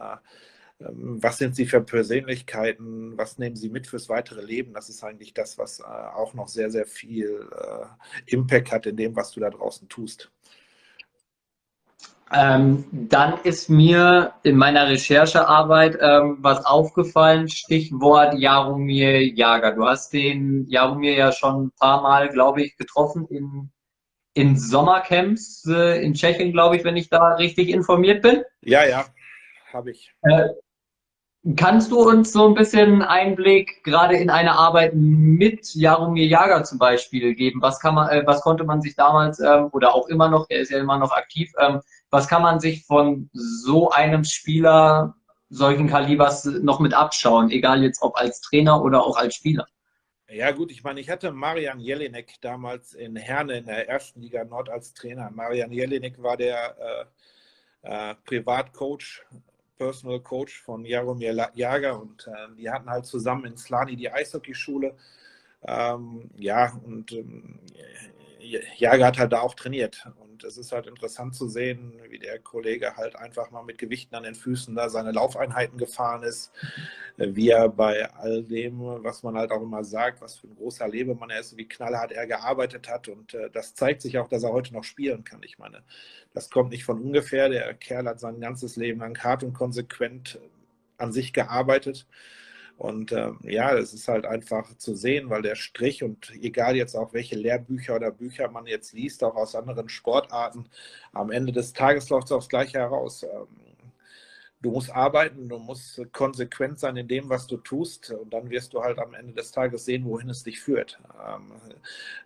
[0.89, 3.17] Was sind Sie für Persönlichkeiten?
[3.17, 4.73] Was nehmen Sie mit fürs weitere Leben?
[4.73, 7.85] Das ist eigentlich das, was äh, auch noch sehr, sehr viel äh,
[8.25, 10.31] Impact hat in dem, was du da draußen tust.
[12.33, 19.73] Ähm, dann ist mir in meiner Recherchearbeit ähm, was aufgefallen, Stichwort Jaromir Jager.
[19.73, 23.69] Du hast den Jaromir ja schon ein paar Mal, glaube ich, getroffen in,
[24.33, 28.43] in Sommercamps äh, in Tschechien, glaube ich, wenn ich da richtig informiert bin.
[28.61, 29.05] Ja, ja,
[29.73, 30.13] habe ich.
[30.21, 30.47] Äh,
[31.55, 36.77] Kannst du uns so ein bisschen Einblick gerade in eine Arbeit mit Jaromir Jager zum
[36.77, 37.63] Beispiel geben?
[37.63, 40.59] Was kann man, äh, was konnte man sich damals ähm, oder auch immer noch, er
[40.59, 45.15] ist ja immer noch aktiv, ähm, was kann man sich von so einem Spieler
[45.49, 49.65] solchen Kalibers noch mit abschauen, egal jetzt ob als Trainer oder auch als Spieler?
[50.29, 54.43] Ja gut, ich meine, ich hatte Marian Jelinek damals in Herne in der ersten Liga
[54.43, 55.31] Nord als Trainer.
[55.31, 57.09] Marian Jelinek war der
[57.83, 59.25] äh, äh, Privatcoach
[59.81, 64.95] Personal Coach von Jaromir Jager und äh, die hatten halt zusammen in Slani die Eishockeyschule.
[65.63, 67.59] Ähm, ja, und ähm,
[68.77, 70.05] Jager hat halt da auch trainiert.
[70.19, 74.13] Und es ist halt interessant zu sehen, wie der Kollege halt einfach mal mit Gewichten
[74.13, 76.51] an den Füßen da seine Laufeinheiten gefahren ist,
[77.17, 80.87] wie er bei all dem, was man halt auch immer sagt, was für ein großer
[80.87, 83.07] Lebemann er ist, wie knallhart er gearbeitet hat.
[83.07, 85.41] Und äh, das zeigt sich auch, dass er heute noch spielen kann.
[85.43, 85.83] Ich meine,
[86.33, 87.49] das kommt nicht von ungefähr.
[87.49, 90.39] Der Kerl hat sein ganzes Leben lang hart und konsequent
[90.97, 92.07] an sich gearbeitet.
[92.77, 96.95] Und äh, ja, es ist halt einfach zu sehen, weil der Strich und egal jetzt
[96.95, 100.65] auch welche Lehrbücher oder Bücher man jetzt liest, auch aus anderen Sportarten,
[101.13, 103.21] am Ende des Tages läuft es aufs Gleiche heraus.
[103.21, 103.47] Ähm,
[104.61, 108.73] du musst arbeiten, du musst konsequent sein in dem, was du tust und dann wirst
[108.73, 110.99] du halt am Ende des Tages sehen, wohin es dich führt.
[111.27, 111.53] Ähm,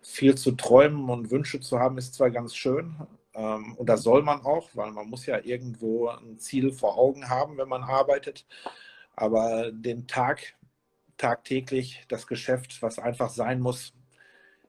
[0.02, 2.96] viel zu träumen und Wünsche zu haben ist zwar ganz schön,
[3.34, 7.28] Ähm, und das soll man auch, weil man muss ja irgendwo ein Ziel vor Augen
[7.28, 8.46] haben, wenn man arbeitet.
[9.14, 10.56] Aber den Tag,
[11.18, 13.92] tagtäglich, das Geschäft, was einfach sein muss,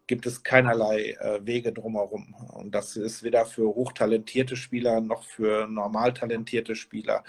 [0.08, 2.34] gibt es keinerlei äh, Wege drumherum.
[2.54, 7.24] Und das ist weder für hochtalentierte Spieler noch für normal talentierte Spieler.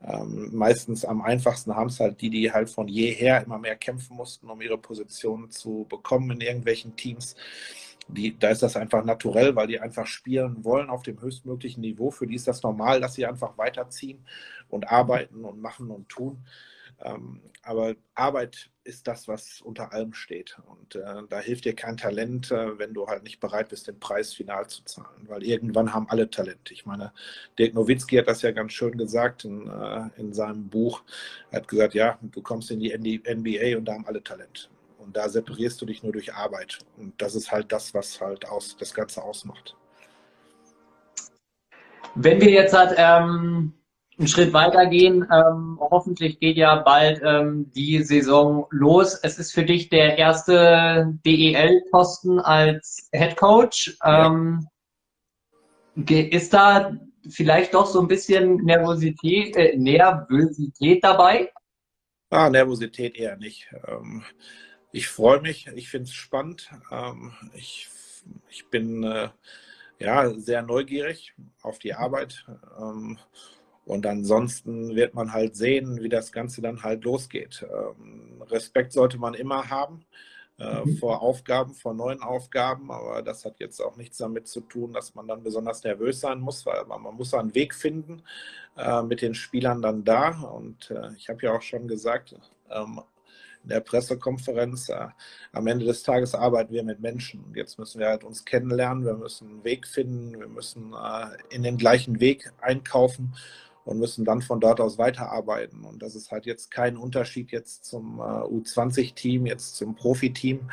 [0.00, 4.16] Ähm, meistens am einfachsten haben es halt die, die halt von jeher immer mehr kämpfen
[4.16, 7.34] mussten, um ihre Position zu bekommen in irgendwelchen Teams.
[8.06, 12.10] Die, da ist das einfach naturell, weil die einfach spielen wollen auf dem höchstmöglichen Niveau.
[12.10, 14.24] Für die ist das normal, dass sie einfach weiterziehen
[14.68, 16.38] und arbeiten und machen und tun.
[17.02, 20.56] Ähm, aber Arbeit ist das, was unter allem steht.
[20.66, 24.00] Und äh, da hilft dir kein Talent, äh, wenn du halt nicht bereit bist, den
[24.00, 25.28] Preis final zu zahlen.
[25.28, 26.70] Weil irgendwann haben alle Talent.
[26.70, 27.12] Ich meine,
[27.58, 31.02] Dirk Nowitzki hat das ja ganz schön gesagt in, äh, in seinem Buch.
[31.50, 34.70] Er hat gesagt, ja, du kommst in die NBA und da haben alle Talent.
[34.98, 36.78] Und da separierst du dich nur durch Arbeit.
[36.96, 39.76] Und das ist halt das, was halt aus, das Ganze ausmacht.
[42.14, 43.74] Wenn wir jetzt halt ähm,
[44.18, 45.26] einen Schritt weitergehen.
[45.32, 49.18] Ähm, hoffentlich geht ja bald ähm, die Saison los.
[49.22, 53.96] Es ist für dich der erste DEL-Posten als Head Coach.
[54.04, 54.66] Ähm,
[55.94, 56.96] ist da
[57.28, 61.52] vielleicht doch so ein bisschen Nervosität, äh, Nervosität dabei?
[62.30, 63.68] Ah, Nervosität eher nicht.
[63.86, 64.24] Ähm,
[64.92, 66.70] ich freue mich, ich finde es spannend.
[66.90, 67.88] Ähm, ich,
[68.50, 69.28] ich bin äh,
[69.98, 72.46] ja sehr neugierig auf die Arbeit.
[73.88, 77.66] Und ansonsten wird man halt sehen, wie das Ganze dann halt losgeht.
[77.72, 80.04] Ähm, Respekt sollte man immer haben
[80.58, 80.98] äh, mhm.
[80.98, 85.14] vor Aufgaben, vor neuen Aufgaben, aber das hat jetzt auch nichts damit zu tun, dass
[85.14, 88.22] man dann besonders nervös sein muss, weil man, man muss einen Weg finden
[88.76, 90.38] äh, mit den Spielern dann da.
[90.38, 92.34] Und äh, ich habe ja auch schon gesagt,
[92.70, 93.00] ähm,
[93.62, 94.90] in der Pressekonferenz.
[94.90, 95.08] Äh,
[95.52, 97.42] am Ende des Tages arbeiten wir mit Menschen.
[97.42, 101.54] Und jetzt müssen wir halt uns kennenlernen, wir müssen einen Weg finden, wir müssen äh,
[101.54, 103.34] in den gleichen Weg einkaufen
[103.88, 105.82] und müssen dann von dort aus weiterarbeiten.
[105.84, 110.70] Und das ist halt jetzt kein Unterschied jetzt zum äh, U20-Team, jetzt zum Profiteam.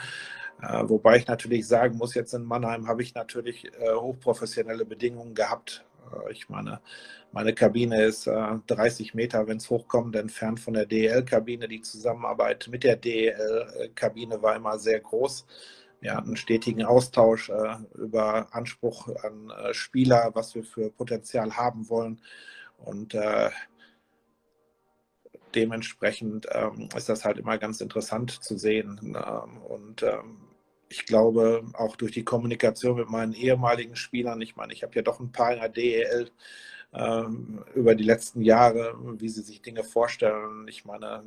[0.62, 5.34] Äh, wobei ich natürlich sagen muss, jetzt in Mannheim habe ich natürlich äh, hochprofessionelle Bedingungen
[5.34, 5.86] gehabt.
[6.12, 6.82] Äh, ich meine,
[7.32, 11.70] meine Kabine ist 30 äh, Meter, wenn es hochkommt, entfernt von der DEL-Kabine.
[11.70, 15.46] Die Zusammenarbeit mit der DEL-Kabine war immer sehr groß.
[16.02, 21.88] Wir hatten einen stetigen Austausch äh, über Anspruch an Spieler, was wir für Potenzial haben
[21.88, 22.20] wollen.
[22.86, 23.50] Und äh,
[25.54, 29.00] dementsprechend ähm, ist das halt immer ganz interessant zu sehen.
[29.04, 30.38] Ähm, und ähm,
[30.90, 35.02] ich glaube, auch durch die Kommunikation mit meinen ehemaligen Spielern, ich meine, ich habe ja
[35.02, 36.32] doch ein paar in der DEL
[36.94, 40.68] ähm, über die letzten Jahre, wie sie sich Dinge vorstellen.
[40.68, 41.24] Ich meine,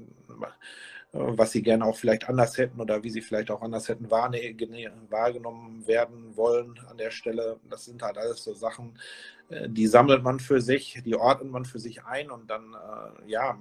[1.12, 5.86] was sie gerne auch vielleicht anders hätten oder wie sie vielleicht auch anders hätten wahrgenommen
[5.86, 7.58] werden wollen an der Stelle.
[7.70, 8.98] Das sind halt alles so Sachen,
[9.48, 13.30] äh, die sammelt man für sich, die ordnet man für sich ein und dann äh,
[13.30, 13.58] ja,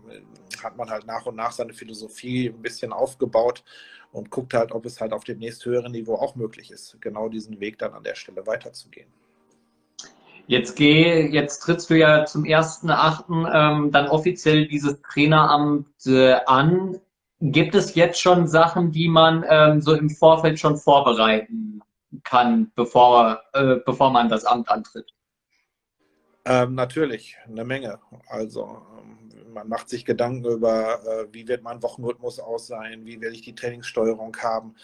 [0.61, 3.63] hat man halt nach und nach seine Philosophie ein bisschen aufgebaut
[4.11, 7.59] und guckt halt, ob es halt auf dem nächsthöheren Niveau auch möglich ist, genau diesen
[7.59, 9.07] Weg dann an der Stelle weiterzugehen.
[10.49, 13.53] Jetzt geh, jetzt trittst du ja zum 1.8.
[13.53, 16.99] Ähm, dann offiziell dieses Traineramt äh, an.
[17.39, 21.81] Gibt es jetzt schon Sachen, die man ähm, so im Vorfeld schon vorbereiten
[22.23, 25.13] kann, bevor, äh, bevor man das Amt antritt?
[26.45, 27.99] Ähm, natürlich, eine Menge.
[28.27, 33.33] Also ähm, man macht sich Gedanken über, äh, wie wird mein Wochenrhythmus aussehen, wie will
[33.33, 34.75] ich die Trainingssteuerung haben,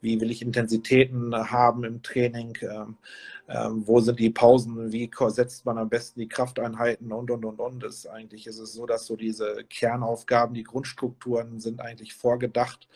[0.00, 2.96] wie will ich Intensitäten haben im Training, ähm,
[3.48, 7.60] ähm, wo sind die Pausen, wie setzt man am besten die Krafteinheiten und, und, und,
[7.60, 7.84] und.
[7.84, 12.88] Ist, eigentlich ist es so, dass so diese Kernaufgaben, die Grundstrukturen sind eigentlich vorgedacht.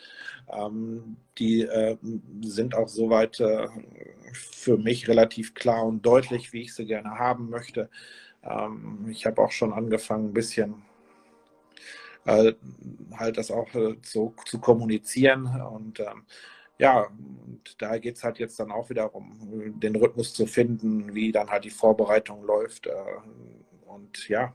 [0.49, 1.97] Ähm, die äh,
[2.43, 3.69] sind auch soweit äh,
[4.33, 7.91] für mich relativ klar und deutlich, wie ich sie gerne haben möchte.
[8.43, 10.83] Ähm, ich habe auch schon angefangen, ein bisschen
[12.25, 12.55] äh,
[13.17, 16.25] halt das auch äh, zu, zu kommunizieren und ähm,
[16.79, 21.15] ja, und da geht es halt jetzt dann auch wieder um den Rhythmus zu finden,
[21.15, 22.87] wie dann halt die Vorbereitung läuft.
[22.87, 22.93] Äh,
[23.87, 24.55] und ja,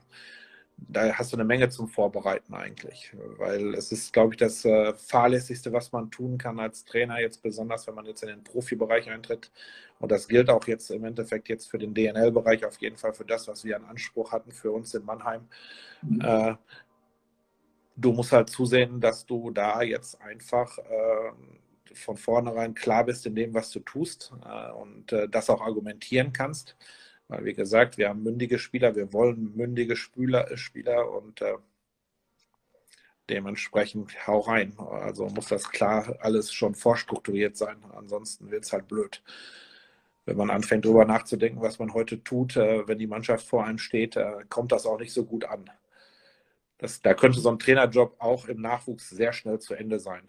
[0.88, 4.94] da hast du eine Menge zum Vorbereiten eigentlich, weil es ist, glaube ich, das äh,
[4.94, 9.10] fahrlässigste, was man tun kann als Trainer, jetzt besonders, wenn man jetzt in den Profibereich
[9.10, 9.50] eintritt.
[9.98, 13.24] Und das gilt auch jetzt im Endeffekt jetzt für den DNL-Bereich, auf jeden Fall für
[13.24, 15.48] das, was wir an Anspruch hatten für uns in Mannheim.
[16.02, 16.20] Mhm.
[16.20, 16.56] Äh,
[17.96, 21.32] du musst halt zusehen, dass du da jetzt einfach äh,
[21.94, 26.32] von vornherein klar bist in dem, was du tust äh, und äh, das auch argumentieren
[26.32, 26.76] kannst.
[27.28, 31.42] Weil, wie gesagt, wir haben mündige Spieler, wir wollen mündige Spieler, äh, Spieler und
[33.30, 34.76] dementsprechend hau rein.
[34.78, 39.22] Also muss das klar alles schon vorstrukturiert sein, ansonsten wird es halt blöd.
[40.26, 44.16] wenn man anfängt, darüber nachzudenken, was man heute tut, wenn die Mannschaft vor einem steht,
[44.50, 45.70] kommt das auch nicht so gut an.
[46.78, 50.28] Das, da könnte so ein Trainerjob auch im Nachwuchs sehr schnell zu Ende sein.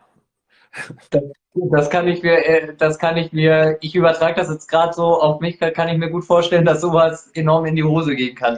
[1.72, 5.22] Das, kann ich mir, äh, das kann ich mir, ich übertrage das jetzt gerade so
[5.22, 8.58] auf mich, kann ich mir gut vorstellen, dass sowas enorm in die Hose gehen kann.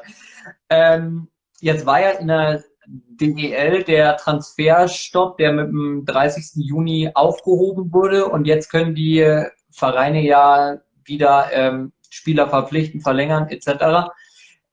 [0.69, 1.28] Ähm,
[1.60, 6.63] jetzt war ja in der DEL der Transferstopp, der mit dem 30.
[6.65, 14.10] Juni aufgehoben wurde und jetzt können die Vereine ja wieder ähm, Spieler verpflichten, verlängern etc.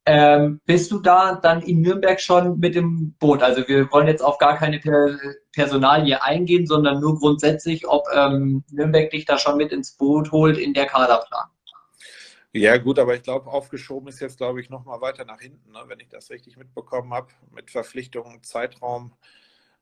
[0.04, 3.42] Ähm, bist du da dann in Nürnberg schon mit dem Boot?
[3.42, 5.16] Also wir wollen jetzt auf gar keine per
[5.52, 10.58] Personalie eingehen, sondern nur grundsätzlich, ob ähm, Nürnberg dich da schon mit ins Boot holt
[10.58, 11.48] in der Kaderplan.
[12.54, 15.84] Ja, gut, aber ich glaube, aufgeschoben ist jetzt, glaube ich, nochmal weiter nach hinten, ne,
[15.86, 19.14] wenn ich das richtig mitbekommen habe, mit Verpflichtungen, Zeitraum.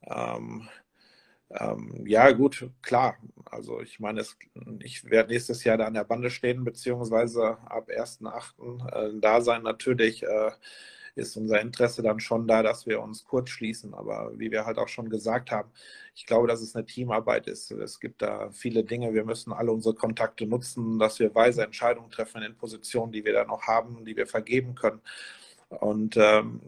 [0.03, 0.69] Ähm,
[1.51, 3.17] ähm, ja, gut, klar.
[3.45, 4.37] Also ich meine, es,
[4.81, 9.17] ich werde nächstes Jahr da an der Bande stehen, beziehungsweise ab 1.8.
[9.17, 9.63] Äh, da sein.
[9.63, 10.53] Natürlich äh,
[11.17, 13.95] ist unser Interesse dann schon da, dass wir uns kurz schließen.
[13.95, 15.71] Aber wie wir halt auch schon gesagt haben,
[16.15, 17.73] ich glaube, dass es eine Teamarbeit ist.
[17.73, 19.13] Es gibt da viele Dinge.
[19.13, 23.33] Wir müssen alle unsere Kontakte nutzen, dass wir weise Entscheidungen treffen in Positionen, die wir
[23.33, 25.01] da noch haben, die wir vergeben können.
[25.69, 26.61] Und ähm,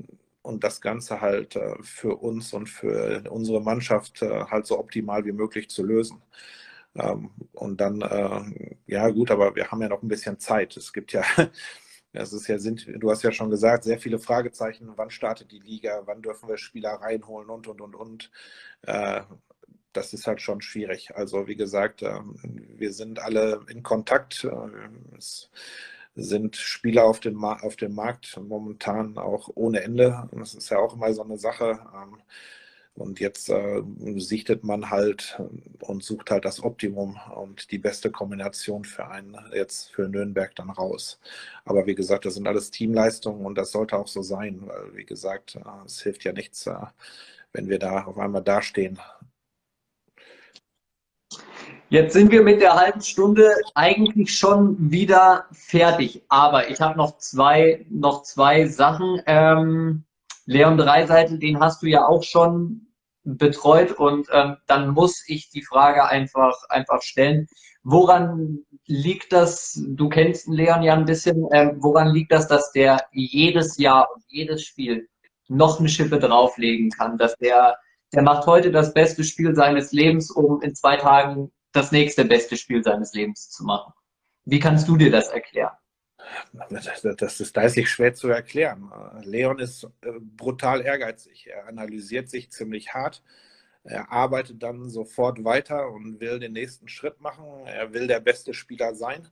[0.42, 5.24] und das Ganze halt äh, für uns und für unsere Mannschaft äh, halt so optimal
[5.24, 6.22] wie möglich zu lösen.
[6.96, 10.76] Ähm, und dann, äh, ja gut, aber wir haben ja noch ein bisschen Zeit.
[10.76, 11.22] Es gibt ja,
[12.12, 14.92] es ist ja, sind, du hast ja schon gesagt, sehr viele Fragezeichen.
[14.96, 16.02] Wann startet die Liga?
[16.06, 18.30] Wann dürfen wir Spieler reinholen und, und, und, und.
[19.92, 21.14] Das ist halt schon schwierig.
[21.14, 22.36] Also wie gesagt, ähm,
[22.76, 24.46] wir sind alle in Kontakt.
[25.16, 25.50] Es,
[26.14, 30.28] sind Spieler auf dem, auf dem Markt momentan auch ohne Ende.
[30.32, 31.80] Das ist ja auch immer so eine Sache.
[31.94, 32.18] Ähm,
[32.94, 33.82] und jetzt äh,
[34.16, 35.40] sichtet man halt
[35.80, 40.68] und sucht halt das Optimum und die beste Kombination für einen jetzt für Nürnberg dann
[40.70, 41.18] raus.
[41.64, 45.04] Aber wie gesagt, das sind alles Teamleistungen und das sollte auch so sein, weil wie
[45.06, 46.74] gesagt, äh, es hilft ja nichts, äh,
[47.52, 48.98] wenn wir da auf einmal dastehen
[51.92, 56.22] Jetzt sind wir mit der halben Stunde eigentlich schon wieder fertig.
[56.30, 59.20] Aber ich habe noch zwei, noch zwei Sachen.
[59.26, 60.04] Ähm,
[60.46, 62.86] Leon Dreiseitel, den hast du ja auch schon
[63.24, 67.46] betreut und ähm, dann muss ich die Frage einfach, einfach stellen.
[67.82, 73.04] Woran liegt das, du kennst Leon ja ein bisschen, ähm, woran liegt das, dass der
[73.12, 75.10] jedes Jahr und jedes Spiel
[75.48, 77.76] noch eine Schippe drauflegen kann, dass der,
[78.14, 82.56] der macht heute das beste Spiel seines Lebens, um in zwei Tagen das nächste beste
[82.56, 83.92] Spiel seines Lebens zu machen.
[84.44, 85.72] Wie kannst du dir das erklären?
[87.18, 88.90] Das ist deißig schwer zu erklären.
[89.22, 91.48] Leon ist äh, brutal ehrgeizig.
[91.48, 93.22] Er analysiert sich ziemlich hart.
[93.84, 97.44] Er arbeitet dann sofort weiter und will den nächsten Schritt machen.
[97.66, 99.28] Er will der beste Spieler sein.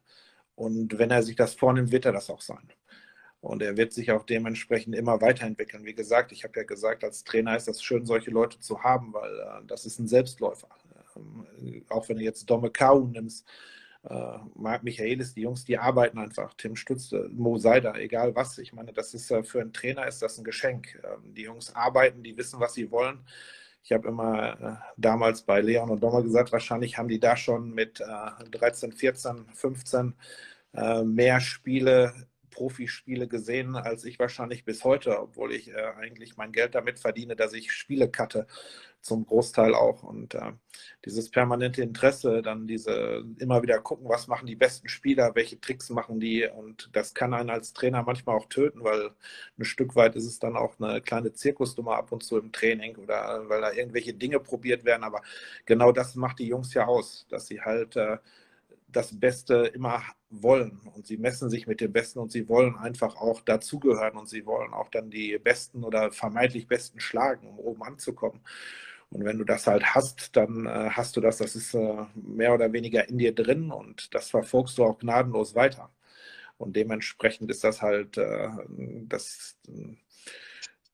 [0.57, 2.73] Und wenn er sich das vornimmt, wird er das auch sein.
[3.41, 5.85] Und er wird sich auch dementsprechend immer weiterentwickeln.
[5.85, 9.15] Wie gesagt, ich habe ja gesagt, als Trainer ist das schön, solche Leute zu haben,
[9.15, 10.69] weil äh, das ist ein Selbstläufer.
[11.17, 13.47] Ähm, auch wenn du jetzt Domme Kau nimmst,
[14.09, 16.55] äh, Marc Michaelis, die Jungs, die arbeiten einfach.
[16.55, 18.59] Tim Stutz, äh, Mo Seider, egal was.
[18.59, 21.01] Ich meine, das ist äh, für einen Trainer ist das ein Geschenk.
[21.05, 23.21] Ähm, die Jungs arbeiten, die wissen, was sie wollen.
[23.83, 27.73] Ich habe immer äh, damals bei Leon und Dommer gesagt, wahrscheinlich haben die da schon
[27.75, 30.15] mit 13, 14, 15
[31.05, 32.15] mehr Spiele
[32.51, 37.37] Profispiele gesehen, als ich wahrscheinlich bis heute, obwohl ich äh, eigentlich mein Geld damit verdiene,
[37.37, 38.47] dass ich Spiele cutte,
[39.03, 40.03] zum Großteil auch.
[40.03, 40.53] Und äh,
[41.05, 45.91] dieses permanente Interesse, dann diese immer wieder gucken, was machen die besten Spieler, welche Tricks
[45.91, 46.47] machen die.
[46.47, 49.11] Und das kann einen als Trainer manchmal auch töten, weil
[49.59, 52.97] ein Stück weit ist es dann auch eine kleine Zirkusnummer ab und zu im Training
[52.97, 55.05] oder weil da irgendwelche Dinge probiert werden.
[55.05, 55.23] Aber
[55.67, 58.19] genau das macht die Jungs ja aus, dass sie halt äh,
[58.93, 63.17] das Beste immer wollen und sie messen sich mit dem Besten und sie wollen einfach
[63.17, 67.83] auch dazugehören und sie wollen auch dann die Besten oder vermeintlich Besten schlagen, um oben
[67.83, 68.41] anzukommen.
[69.11, 72.55] Und wenn du das halt hast, dann äh, hast du das, das ist äh, mehr
[72.55, 75.91] oder weniger in dir drin und das verfolgst du auch gnadenlos weiter.
[76.59, 78.51] Und dementsprechend ist das halt, äh,
[79.09, 79.57] das,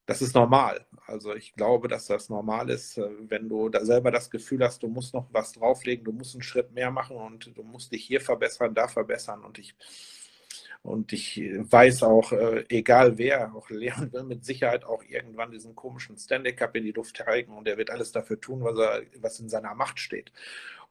[0.06, 0.86] das ist normal.
[1.06, 4.82] Also ich glaube, dass das normal ist, äh, wenn du da selber das Gefühl hast,
[4.82, 8.04] du musst noch was drauflegen, du musst einen Schritt mehr machen und du musst dich
[8.04, 9.44] hier verbessern, da verbessern.
[9.44, 9.74] Und ich,
[10.86, 15.74] und ich weiß auch, äh, egal wer, auch Leon will mit Sicherheit auch irgendwann diesen
[15.74, 19.02] komischen Stanley Cup in die Luft treiben und er wird alles dafür tun, was, er,
[19.20, 20.32] was in seiner Macht steht.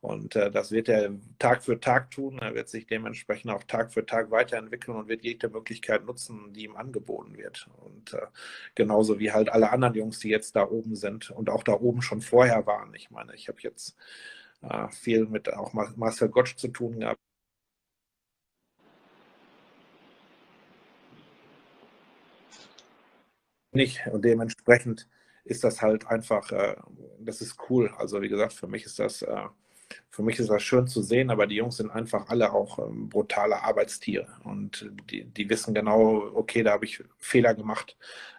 [0.01, 2.37] Und äh, das wird er Tag für Tag tun.
[2.39, 6.65] Er wird sich dementsprechend auch Tag für Tag weiterentwickeln und wird jede Möglichkeit nutzen, die
[6.65, 7.67] ihm angeboten wird.
[7.83, 8.27] Und äh,
[8.75, 12.01] genauso wie halt alle anderen Jungs, die jetzt da oben sind und auch da oben
[12.01, 12.93] schon vorher waren.
[12.93, 13.95] Ich meine, ich habe jetzt
[14.61, 17.24] äh, viel mit auch Marcel Gottsch zu tun gehabt
[23.75, 24.05] nicht.
[24.07, 25.07] Und dementsprechend
[25.43, 26.75] ist das halt einfach, äh,
[27.19, 27.91] das ist cool.
[27.97, 29.45] Also wie gesagt, für mich ist das, äh,
[30.09, 33.09] für mich ist das schön zu sehen, aber die Jungs sind einfach alle auch ähm,
[33.09, 37.97] brutale Arbeitstiere und die, die wissen genau, okay, da habe ich Fehler gemacht,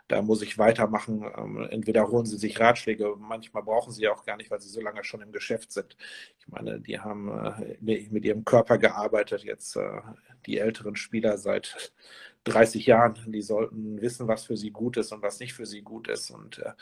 [0.08, 1.24] da muss ich weitermachen.
[1.36, 4.80] Ähm, entweder holen sie sich Ratschläge, manchmal brauchen sie auch gar nicht, weil sie so
[4.80, 5.96] lange schon im Geschäft sind.
[6.38, 10.00] Ich meine, die haben äh, mit ihrem Körper gearbeitet, jetzt äh,
[10.46, 11.92] die älteren Spieler seit
[12.44, 13.18] 30 Jahren.
[13.26, 16.30] Die sollten wissen, was für sie gut ist und was nicht für sie gut ist.
[16.30, 16.72] Und äh,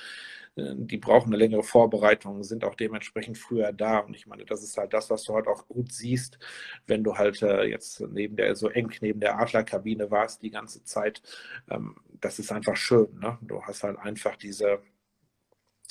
[0.57, 3.99] die brauchen eine längere Vorbereitung, sind auch dementsprechend früher da.
[3.99, 6.39] Und ich meine, das ist halt das, was du halt auch gut siehst,
[6.87, 10.85] wenn du halt äh, jetzt neben der, so eng neben der Adlerkabine warst die ganze
[10.85, 11.23] Zeit.
[11.71, 13.09] Ähm, das ist einfach schön.
[13.19, 13.39] Ne?
[13.43, 14.81] Du hast halt einfach diese,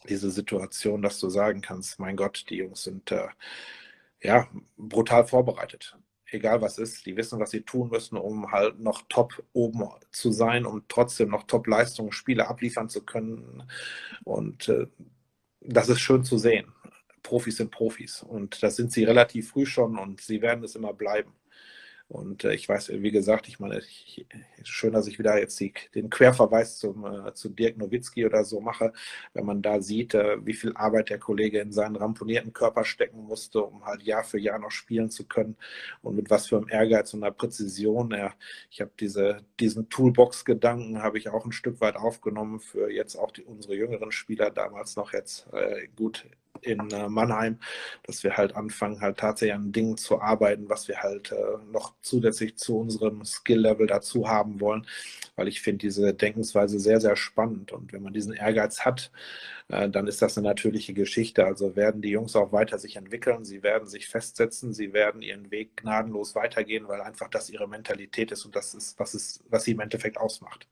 [0.09, 3.27] diese Situation, dass du sagen kannst, mein Gott, die Jungs sind äh,
[4.21, 4.47] ja
[4.77, 5.97] brutal vorbereitet
[6.33, 10.31] egal was ist, die wissen, was sie tun müssen, um halt noch top oben zu
[10.31, 13.63] sein, um trotzdem noch top Leistungen, Spiele abliefern zu können.
[14.23, 14.87] Und äh,
[15.61, 16.73] das ist schön zu sehen.
[17.21, 20.93] Profis sind Profis und das sind sie relativ früh schon und sie werden es immer
[20.93, 21.33] bleiben.
[22.07, 24.25] Und äh, ich weiß, wie gesagt, ich meine, ich,
[24.63, 28.61] schön, dass ich wieder jetzt die, den Querverweis zum, äh, zu Dirk Nowitzki oder so
[28.61, 28.93] mache,
[29.33, 33.23] wenn man da sieht, äh, wie viel Arbeit der Kollege in seinen ramponierten Körper stecken
[33.23, 35.57] musste, um halt Jahr für Jahr noch spielen zu können
[36.01, 38.11] und mit was für einem Ehrgeiz und einer Präzision.
[38.11, 38.33] Ja,
[38.69, 43.31] ich habe diese, diesen Toolbox-Gedanken habe ich auch ein Stück weit aufgenommen für jetzt auch
[43.31, 46.25] die, unsere jüngeren Spieler, damals noch jetzt äh, gut
[46.65, 47.59] in äh, Mannheim,
[48.03, 51.35] dass wir halt anfangen, halt tatsächlich an Dingen zu arbeiten, was wir halt äh,
[51.71, 54.87] noch zusätzlich zu unserem Skill-Level dazu haben wollen,
[55.35, 59.11] weil ich finde diese Denkensweise sehr, sehr spannend und wenn man diesen Ehrgeiz hat,
[59.69, 61.45] äh, dann ist das eine natürliche Geschichte.
[61.45, 65.51] Also werden die Jungs auch weiter sich entwickeln, sie werden sich festsetzen, sie werden ihren
[65.51, 69.63] Weg gnadenlos weitergehen, weil einfach das ihre Mentalität ist und das ist, was, ist, was
[69.63, 70.67] sie im Endeffekt ausmacht.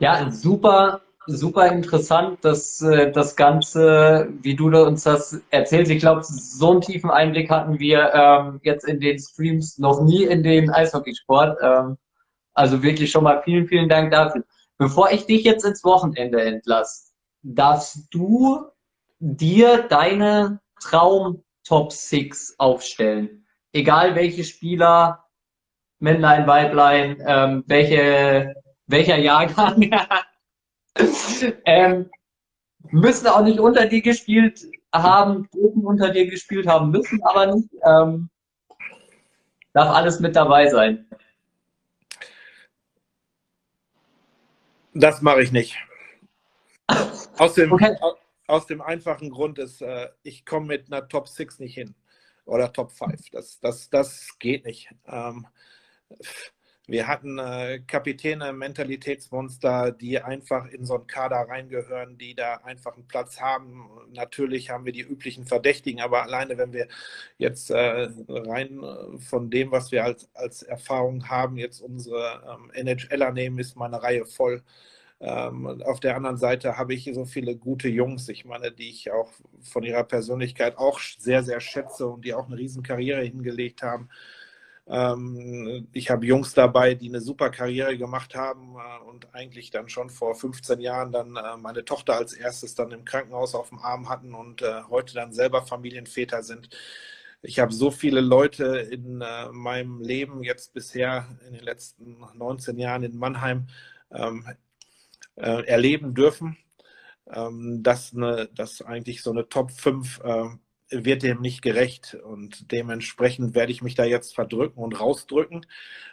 [0.00, 5.90] Ja, super super interessant, dass äh, das Ganze, wie du uns das erzählst.
[5.90, 10.24] Ich glaube, so einen tiefen Einblick hatten wir ähm, jetzt in den Streams noch nie
[10.24, 11.58] in den Eishockeysport.
[11.62, 11.96] Ähm,
[12.54, 14.44] also wirklich schon mal vielen, vielen Dank dafür.
[14.78, 17.12] Bevor ich dich jetzt ins Wochenende entlasse,
[17.42, 18.66] darfst du
[19.18, 23.46] dir deine Traum Top 6 aufstellen.
[23.72, 25.24] Egal welche Spieler,
[25.98, 28.54] Männlein, Weiblein, ähm, welche,
[28.86, 29.90] welcher Jahrgang.
[31.64, 32.10] ähm,
[32.90, 37.68] müssen auch nicht unter dir gespielt haben, dürfen unter dir gespielt haben, müssen aber nicht.
[37.82, 38.30] Ähm,
[39.72, 41.06] darf alles mit dabei sein.
[44.94, 45.76] Das mache ich nicht.
[47.38, 47.96] Aus dem, okay.
[48.46, 51.96] aus dem einfachen Grund ist, äh, ich komme mit einer Top 6 nicht hin.
[52.44, 53.30] Oder Top 5.
[53.30, 54.94] Das, das, das geht nicht.
[55.06, 55.46] Ähm,
[56.86, 62.94] wir hatten äh, Kapitäne, Mentalitätsmonster, die einfach in so einen Kader reingehören, die da einfach
[62.94, 63.88] einen Platz haben.
[64.12, 66.88] Natürlich haben wir die üblichen Verdächtigen, aber alleine, wenn wir
[67.38, 72.70] jetzt äh, rein äh, von dem, was wir als, als Erfahrung haben, jetzt unsere ähm,
[72.86, 74.62] NHLer nehmen, ist meine Reihe voll.
[75.20, 79.10] Ähm, auf der anderen Seite habe ich so viele gute Jungs, ich meine, die ich
[79.10, 79.32] auch
[79.62, 84.10] von ihrer Persönlichkeit auch sehr, sehr schätze und die auch eine Riesenkarriere hingelegt haben.
[84.86, 89.88] Ähm, ich habe Jungs dabei, die eine super Karriere gemacht haben äh, und eigentlich dann
[89.88, 93.78] schon vor 15 Jahren dann äh, meine Tochter als erstes dann im Krankenhaus auf dem
[93.78, 96.68] Arm hatten und äh, heute dann selber Familienväter sind.
[97.40, 99.18] Ich habe so viele Leute in
[99.52, 103.66] meinem Leben jetzt bisher in den letzten 19 Jahren in Mannheim
[104.10, 104.46] ähm,
[105.36, 106.56] erleben dürfen,
[107.30, 110.22] ähm, dass, eine, dass eigentlich so eine Top 5
[111.02, 115.66] wird dem nicht gerecht und dementsprechend werde ich mich da jetzt verdrücken und rausdrücken,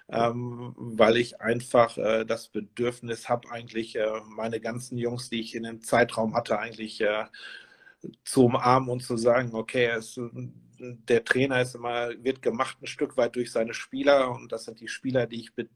[0.10, 5.56] ähm, weil ich einfach äh, das Bedürfnis habe, eigentlich äh, meine ganzen Jungs, die ich
[5.56, 7.26] in dem Zeitraum hatte, eigentlich äh,
[8.24, 10.20] zu umarmen und zu sagen, okay, es,
[10.80, 14.80] der Trainer ist immer, wird gemacht ein Stück weit durch seine Spieler und das sind
[14.80, 15.70] die Spieler, die ich mit,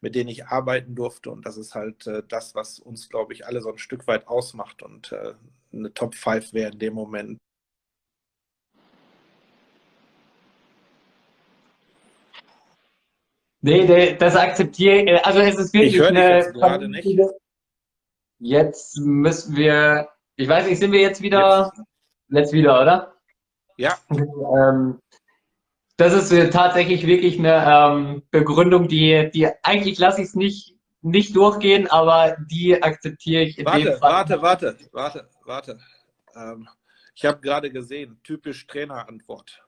[0.00, 3.46] mit denen ich arbeiten durfte und das ist halt äh, das, was uns, glaube ich,
[3.46, 5.34] alle so ein Stück weit ausmacht und äh,
[5.72, 7.38] eine Top 5 wäre in dem Moment
[13.62, 15.08] Nee, nee, das akzeptiere ich.
[15.08, 16.36] Äh, also es ist wirklich ich eine.
[16.36, 17.20] Jetzt, gerade nicht.
[18.38, 20.08] jetzt müssen wir.
[20.36, 21.70] Ich weiß nicht, sind wir jetzt wieder.
[21.76, 21.86] Jetzt,
[22.28, 23.14] jetzt wieder, oder?
[23.76, 23.98] Ja.
[24.10, 25.00] Ähm,
[25.96, 30.76] das ist äh, tatsächlich wirklich eine ähm, Begründung, die, die eigentlich lasse ich es nicht,
[31.02, 34.12] nicht durchgehen, aber die akzeptiere ich in warte, dem Fall.
[34.12, 35.78] Warte, warte, warte, warte.
[36.34, 36.68] Ähm,
[37.14, 39.62] ich habe gerade gesehen, typisch Trainerantwort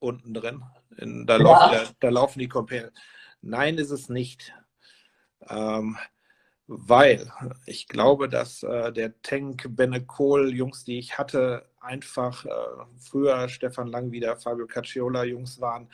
[0.00, 0.62] unten drin.
[0.96, 1.42] In, da, ja.
[1.42, 2.92] laufen, da, da, laufen die Compare.
[3.40, 4.52] Nein, ist es nicht.
[5.48, 5.96] Ähm,
[6.66, 7.32] weil
[7.64, 12.50] ich glaube, dass äh, der Tank Benekol Jungs, die ich hatte, einfach äh,
[12.98, 15.88] früher Stefan Langwieder, Fabio Cacciola Jungs waren,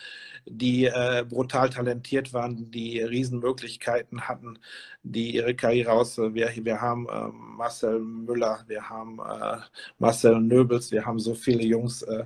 [0.47, 4.59] die äh, brutal talentiert waren, die Riesenmöglichkeiten hatten,
[5.05, 6.19] die ihre Karriere aus.
[6.19, 9.59] Wir, wir haben ähm, Marcel Müller, wir haben äh,
[9.99, 12.25] Marcel Nöbels, wir haben so viele Jungs äh,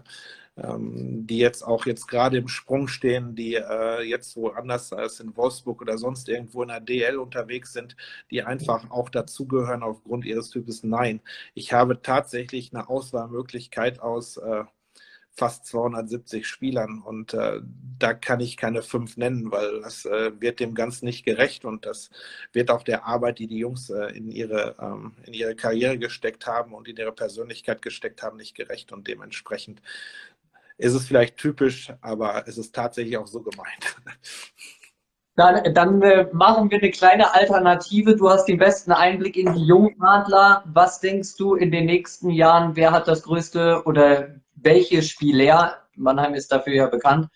[0.62, 5.36] ähm, die jetzt auch jetzt gerade im Sprung stehen, die äh, jetzt woanders als in
[5.36, 7.96] Wolfsburg oder sonst irgendwo in der DL unterwegs sind,
[8.30, 11.20] die einfach auch dazugehören aufgrund ihres Types Nein.
[11.54, 14.64] Ich habe tatsächlich eine Auswahlmöglichkeit aus äh,
[15.38, 17.60] fast 270 Spielern und äh,
[17.98, 21.86] da kann ich keine fünf nennen, weil das äh, wird dem Ganzen nicht gerecht und
[21.86, 22.10] das
[22.52, 26.46] wird auch der Arbeit, die die Jungs äh, in, ihre, ähm, in ihre Karriere gesteckt
[26.46, 29.80] haben und in ihre Persönlichkeit gesteckt haben, nicht gerecht und dementsprechend
[30.78, 33.96] ist es vielleicht typisch, aber es ist tatsächlich auch so gemeint.
[35.34, 38.16] Dann, dann äh, machen wir eine kleine Alternative.
[38.16, 40.64] Du hast den besten Einblick in die Jungadler.
[40.66, 46.34] Was denkst du in den nächsten Jahren, wer hat das größte oder welche Spieler, Mannheim
[46.34, 47.28] ist dafür ja bekannt,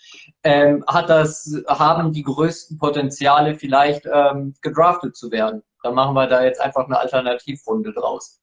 [0.43, 5.63] ähm, hat das, haben die größten Potenziale vielleicht ähm, gedraftet zu werden?
[5.85, 8.41] Dann machen wir da jetzt einfach eine Alternativrunde draus.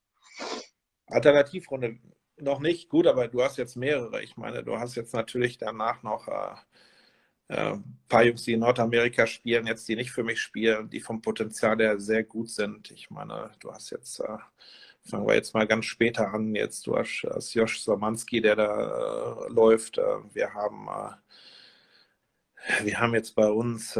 [1.07, 1.97] Alternativrunde
[2.41, 4.21] noch nicht, gut, aber du hast jetzt mehrere.
[4.23, 6.55] Ich meine, du hast jetzt natürlich danach noch äh,
[7.49, 11.01] äh, ein paar Jungs, die in Nordamerika spielen, jetzt die nicht für mich spielen, die
[11.01, 12.91] vom Potenzial her sehr gut sind.
[12.91, 14.37] Ich meine, du hast jetzt, äh,
[15.03, 19.45] fangen wir jetzt mal ganz später an, jetzt du hast, hast Josh Samanski, der da
[19.47, 19.97] äh, läuft.
[19.97, 21.15] Äh, wir haben äh,
[22.83, 23.97] wir haben jetzt bei uns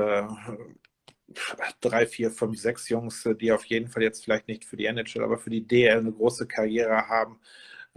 [1.82, 5.24] drei, vier, fünf, sechs Jungs, die auf jeden Fall jetzt vielleicht nicht für die NHL,
[5.24, 7.40] aber für die DL eine große Karriere haben.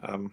[0.02, 0.32] Ähm,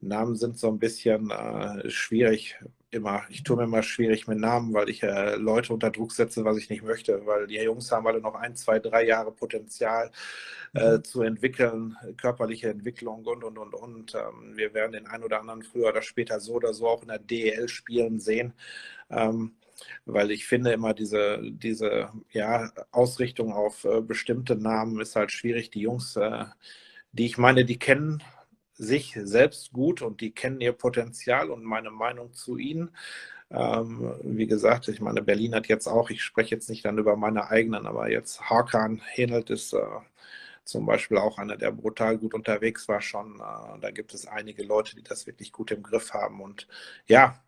[0.00, 2.58] Namen sind so ein bisschen äh, schwierig
[2.90, 3.24] immer.
[3.28, 6.56] Ich tue mir immer schwierig mit Namen, weil ich äh, Leute unter Druck setze, was
[6.56, 10.10] ich nicht möchte, weil die Jungs haben alle noch ein, zwei, drei Jahre Potenzial
[10.74, 11.04] äh, mhm.
[11.04, 14.14] zu entwickeln, körperliche Entwicklung und, und, und, und.
[14.14, 17.08] Ähm, wir werden den einen oder anderen früher oder später so oder so auch in
[17.08, 18.54] der DEL spielen sehen.
[19.10, 19.56] Ähm,
[20.06, 25.70] weil ich finde immer diese, diese ja, Ausrichtung auf äh, bestimmte Namen ist halt schwierig.
[25.70, 26.44] Die Jungs, äh,
[27.12, 28.22] die ich meine, die kennen
[28.76, 32.90] sich selbst gut und die kennen ihr Potenzial und meine Meinung zu ihnen.
[33.50, 37.16] Ähm, wie gesagt, ich meine, Berlin hat jetzt auch, ich spreche jetzt nicht dann über
[37.16, 39.78] meine eigenen, aber jetzt Hakan Henelt ist äh,
[40.64, 43.36] zum Beispiel auch einer, der brutal gut unterwegs war schon.
[43.36, 46.40] Äh, da gibt es einige Leute, die das wirklich gut im Griff haben.
[46.40, 46.66] Und
[47.06, 47.40] ja,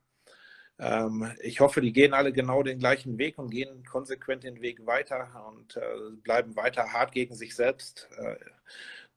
[0.78, 4.86] ähm, ich hoffe, die gehen alle genau den gleichen Weg und gehen konsequent den Weg
[4.86, 5.80] weiter und äh,
[6.22, 8.08] bleiben weiter hart gegen sich selbst.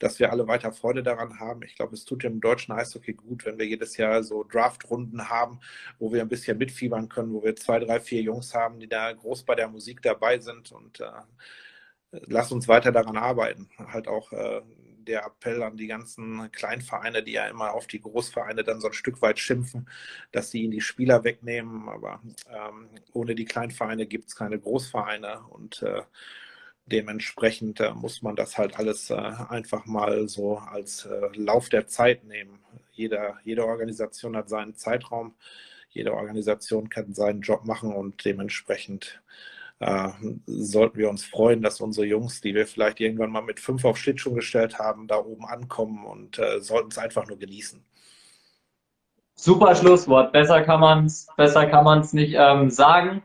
[0.02, 1.62] Dass wir alle weiter Freude daran haben.
[1.64, 5.60] Ich glaube, es tut dem deutschen Eishockey gut, wenn wir jedes Jahr so Draft-Runden haben,
[6.00, 9.14] wo wir ein bisschen mitfiebern können, wo wir zwei, drei, vier Jungs haben, die da
[9.14, 11.12] groß bei der Musik dabei sind und äh,
[12.12, 13.70] lass uns weiter daran arbeiten.
[13.78, 14.62] Halt auch äh,
[15.04, 18.94] der Appell an die ganzen Kleinvereine, die ja immer auf die Großvereine dann so ein
[18.94, 19.90] Stück weit schimpfen,
[20.32, 21.90] dass sie ihnen die Spieler wegnehmen.
[21.90, 26.02] Aber ähm, ohne die Kleinvereine gibt es keine Großvereine und äh,
[26.86, 31.88] dementsprechend äh, muss man das halt alles äh, einfach mal so als äh, Lauf der
[31.88, 32.60] Zeit nehmen.
[32.92, 35.36] Jeder, jede Organisation hat seinen Zeitraum,
[35.90, 39.22] jede Organisation kann seinen Job machen und dementsprechend
[39.80, 40.10] äh,
[40.46, 43.98] sollten wir uns freuen, dass unsere Jungs, die wir vielleicht irgendwann mal mit fünf auf
[43.98, 47.84] Schlittschuh gestellt haben, da oben ankommen und äh, sollten es einfach nur genießen.
[49.36, 50.34] Super Schlusswort.
[50.34, 50.82] Besser kann
[51.84, 53.24] man es nicht ähm, sagen.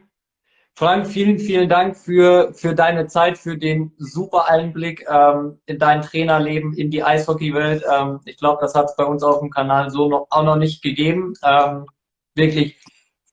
[0.79, 6.03] Frank, vielen, vielen Dank für, für deine Zeit, für den super Einblick ähm, in dein
[6.03, 7.83] Trainerleben, in die Eishockeywelt.
[7.91, 10.57] Ähm, ich glaube, das hat es bei uns auf dem Kanal so noch, auch noch
[10.57, 11.33] nicht gegeben.
[11.43, 11.87] Ähm,
[12.35, 12.77] wirklich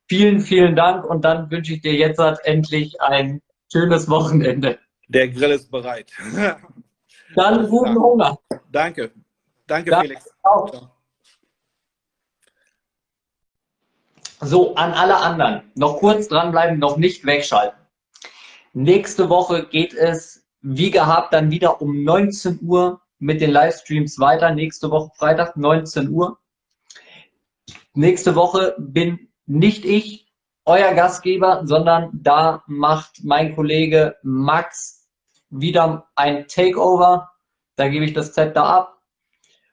[0.07, 4.79] vielen, vielen Dank und dann wünsche ich dir jetzt halt endlich ein schönes Wochenende.
[5.09, 6.13] Der Grill ist bereit.
[7.35, 8.39] dann guten Hunger.
[8.71, 9.11] Danke.
[9.67, 10.29] Danke, Danke Felix.
[10.43, 10.92] Auch.
[14.45, 17.79] So, an alle anderen, noch kurz dranbleiben, noch nicht wegschalten.
[18.73, 24.51] Nächste Woche geht es, wie gehabt, dann wieder um 19 Uhr mit den Livestreams weiter.
[24.51, 26.39] Nächste Woche Freitag, 19 Uhr.
[27.93, 30.27] Nächste Woche bin nicht ich
[30.65, 35.07] euer Gastgeber, sondern da macht mein Kollege Max
[35.49, 37.29] wieder ein Takeover.
[37.75, 38.97] Da gebe ich das Zepter ab.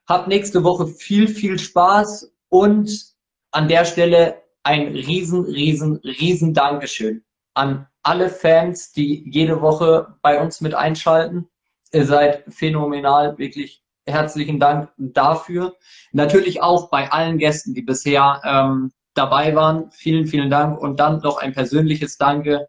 [0.06, 3.14] Hab nächste Woche viel, viel Spaß und
[3.52, 10.40] an der Stelle ein riesen, riesen, riesen Dankeschön an alle Fans, die jede Woche bei
[10.40, 11.48] uns mit einschalten.
[11.92, 15.76] Ihr seid phänomenal, wirklich herzlichen Dank dafür.
[16.12, 19.90] Natürlich auch bei allen Gästen, die bisher ähm, dabei waren.
[19.90, 20.80] Vielen, vielen Dank.
[20.80, 22.68] Und dann noch ein persönliches Danke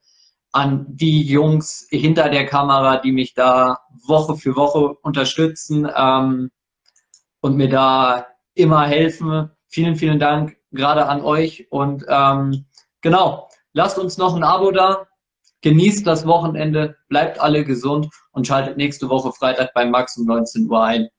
[0.51, 6.51] an die Jungs hinter der Kamera, die mich da Woche für Woche unterstützen ähm,
[7.39, 9.49] und mir da immer helfen.
[9.67, 11.67] Vielen, vielen Dank gerade an euch.
[11.69, 12.65] Und ähm,
[13.01, 15.07] genau, lasst uns noch ein Abo da,
[15.61, 20.69] genießt das Wochenende, bleibt alle gesund und schaltet nächste Woche Freitag bei Max um 19
[20.69, 21.09] Uhr ein.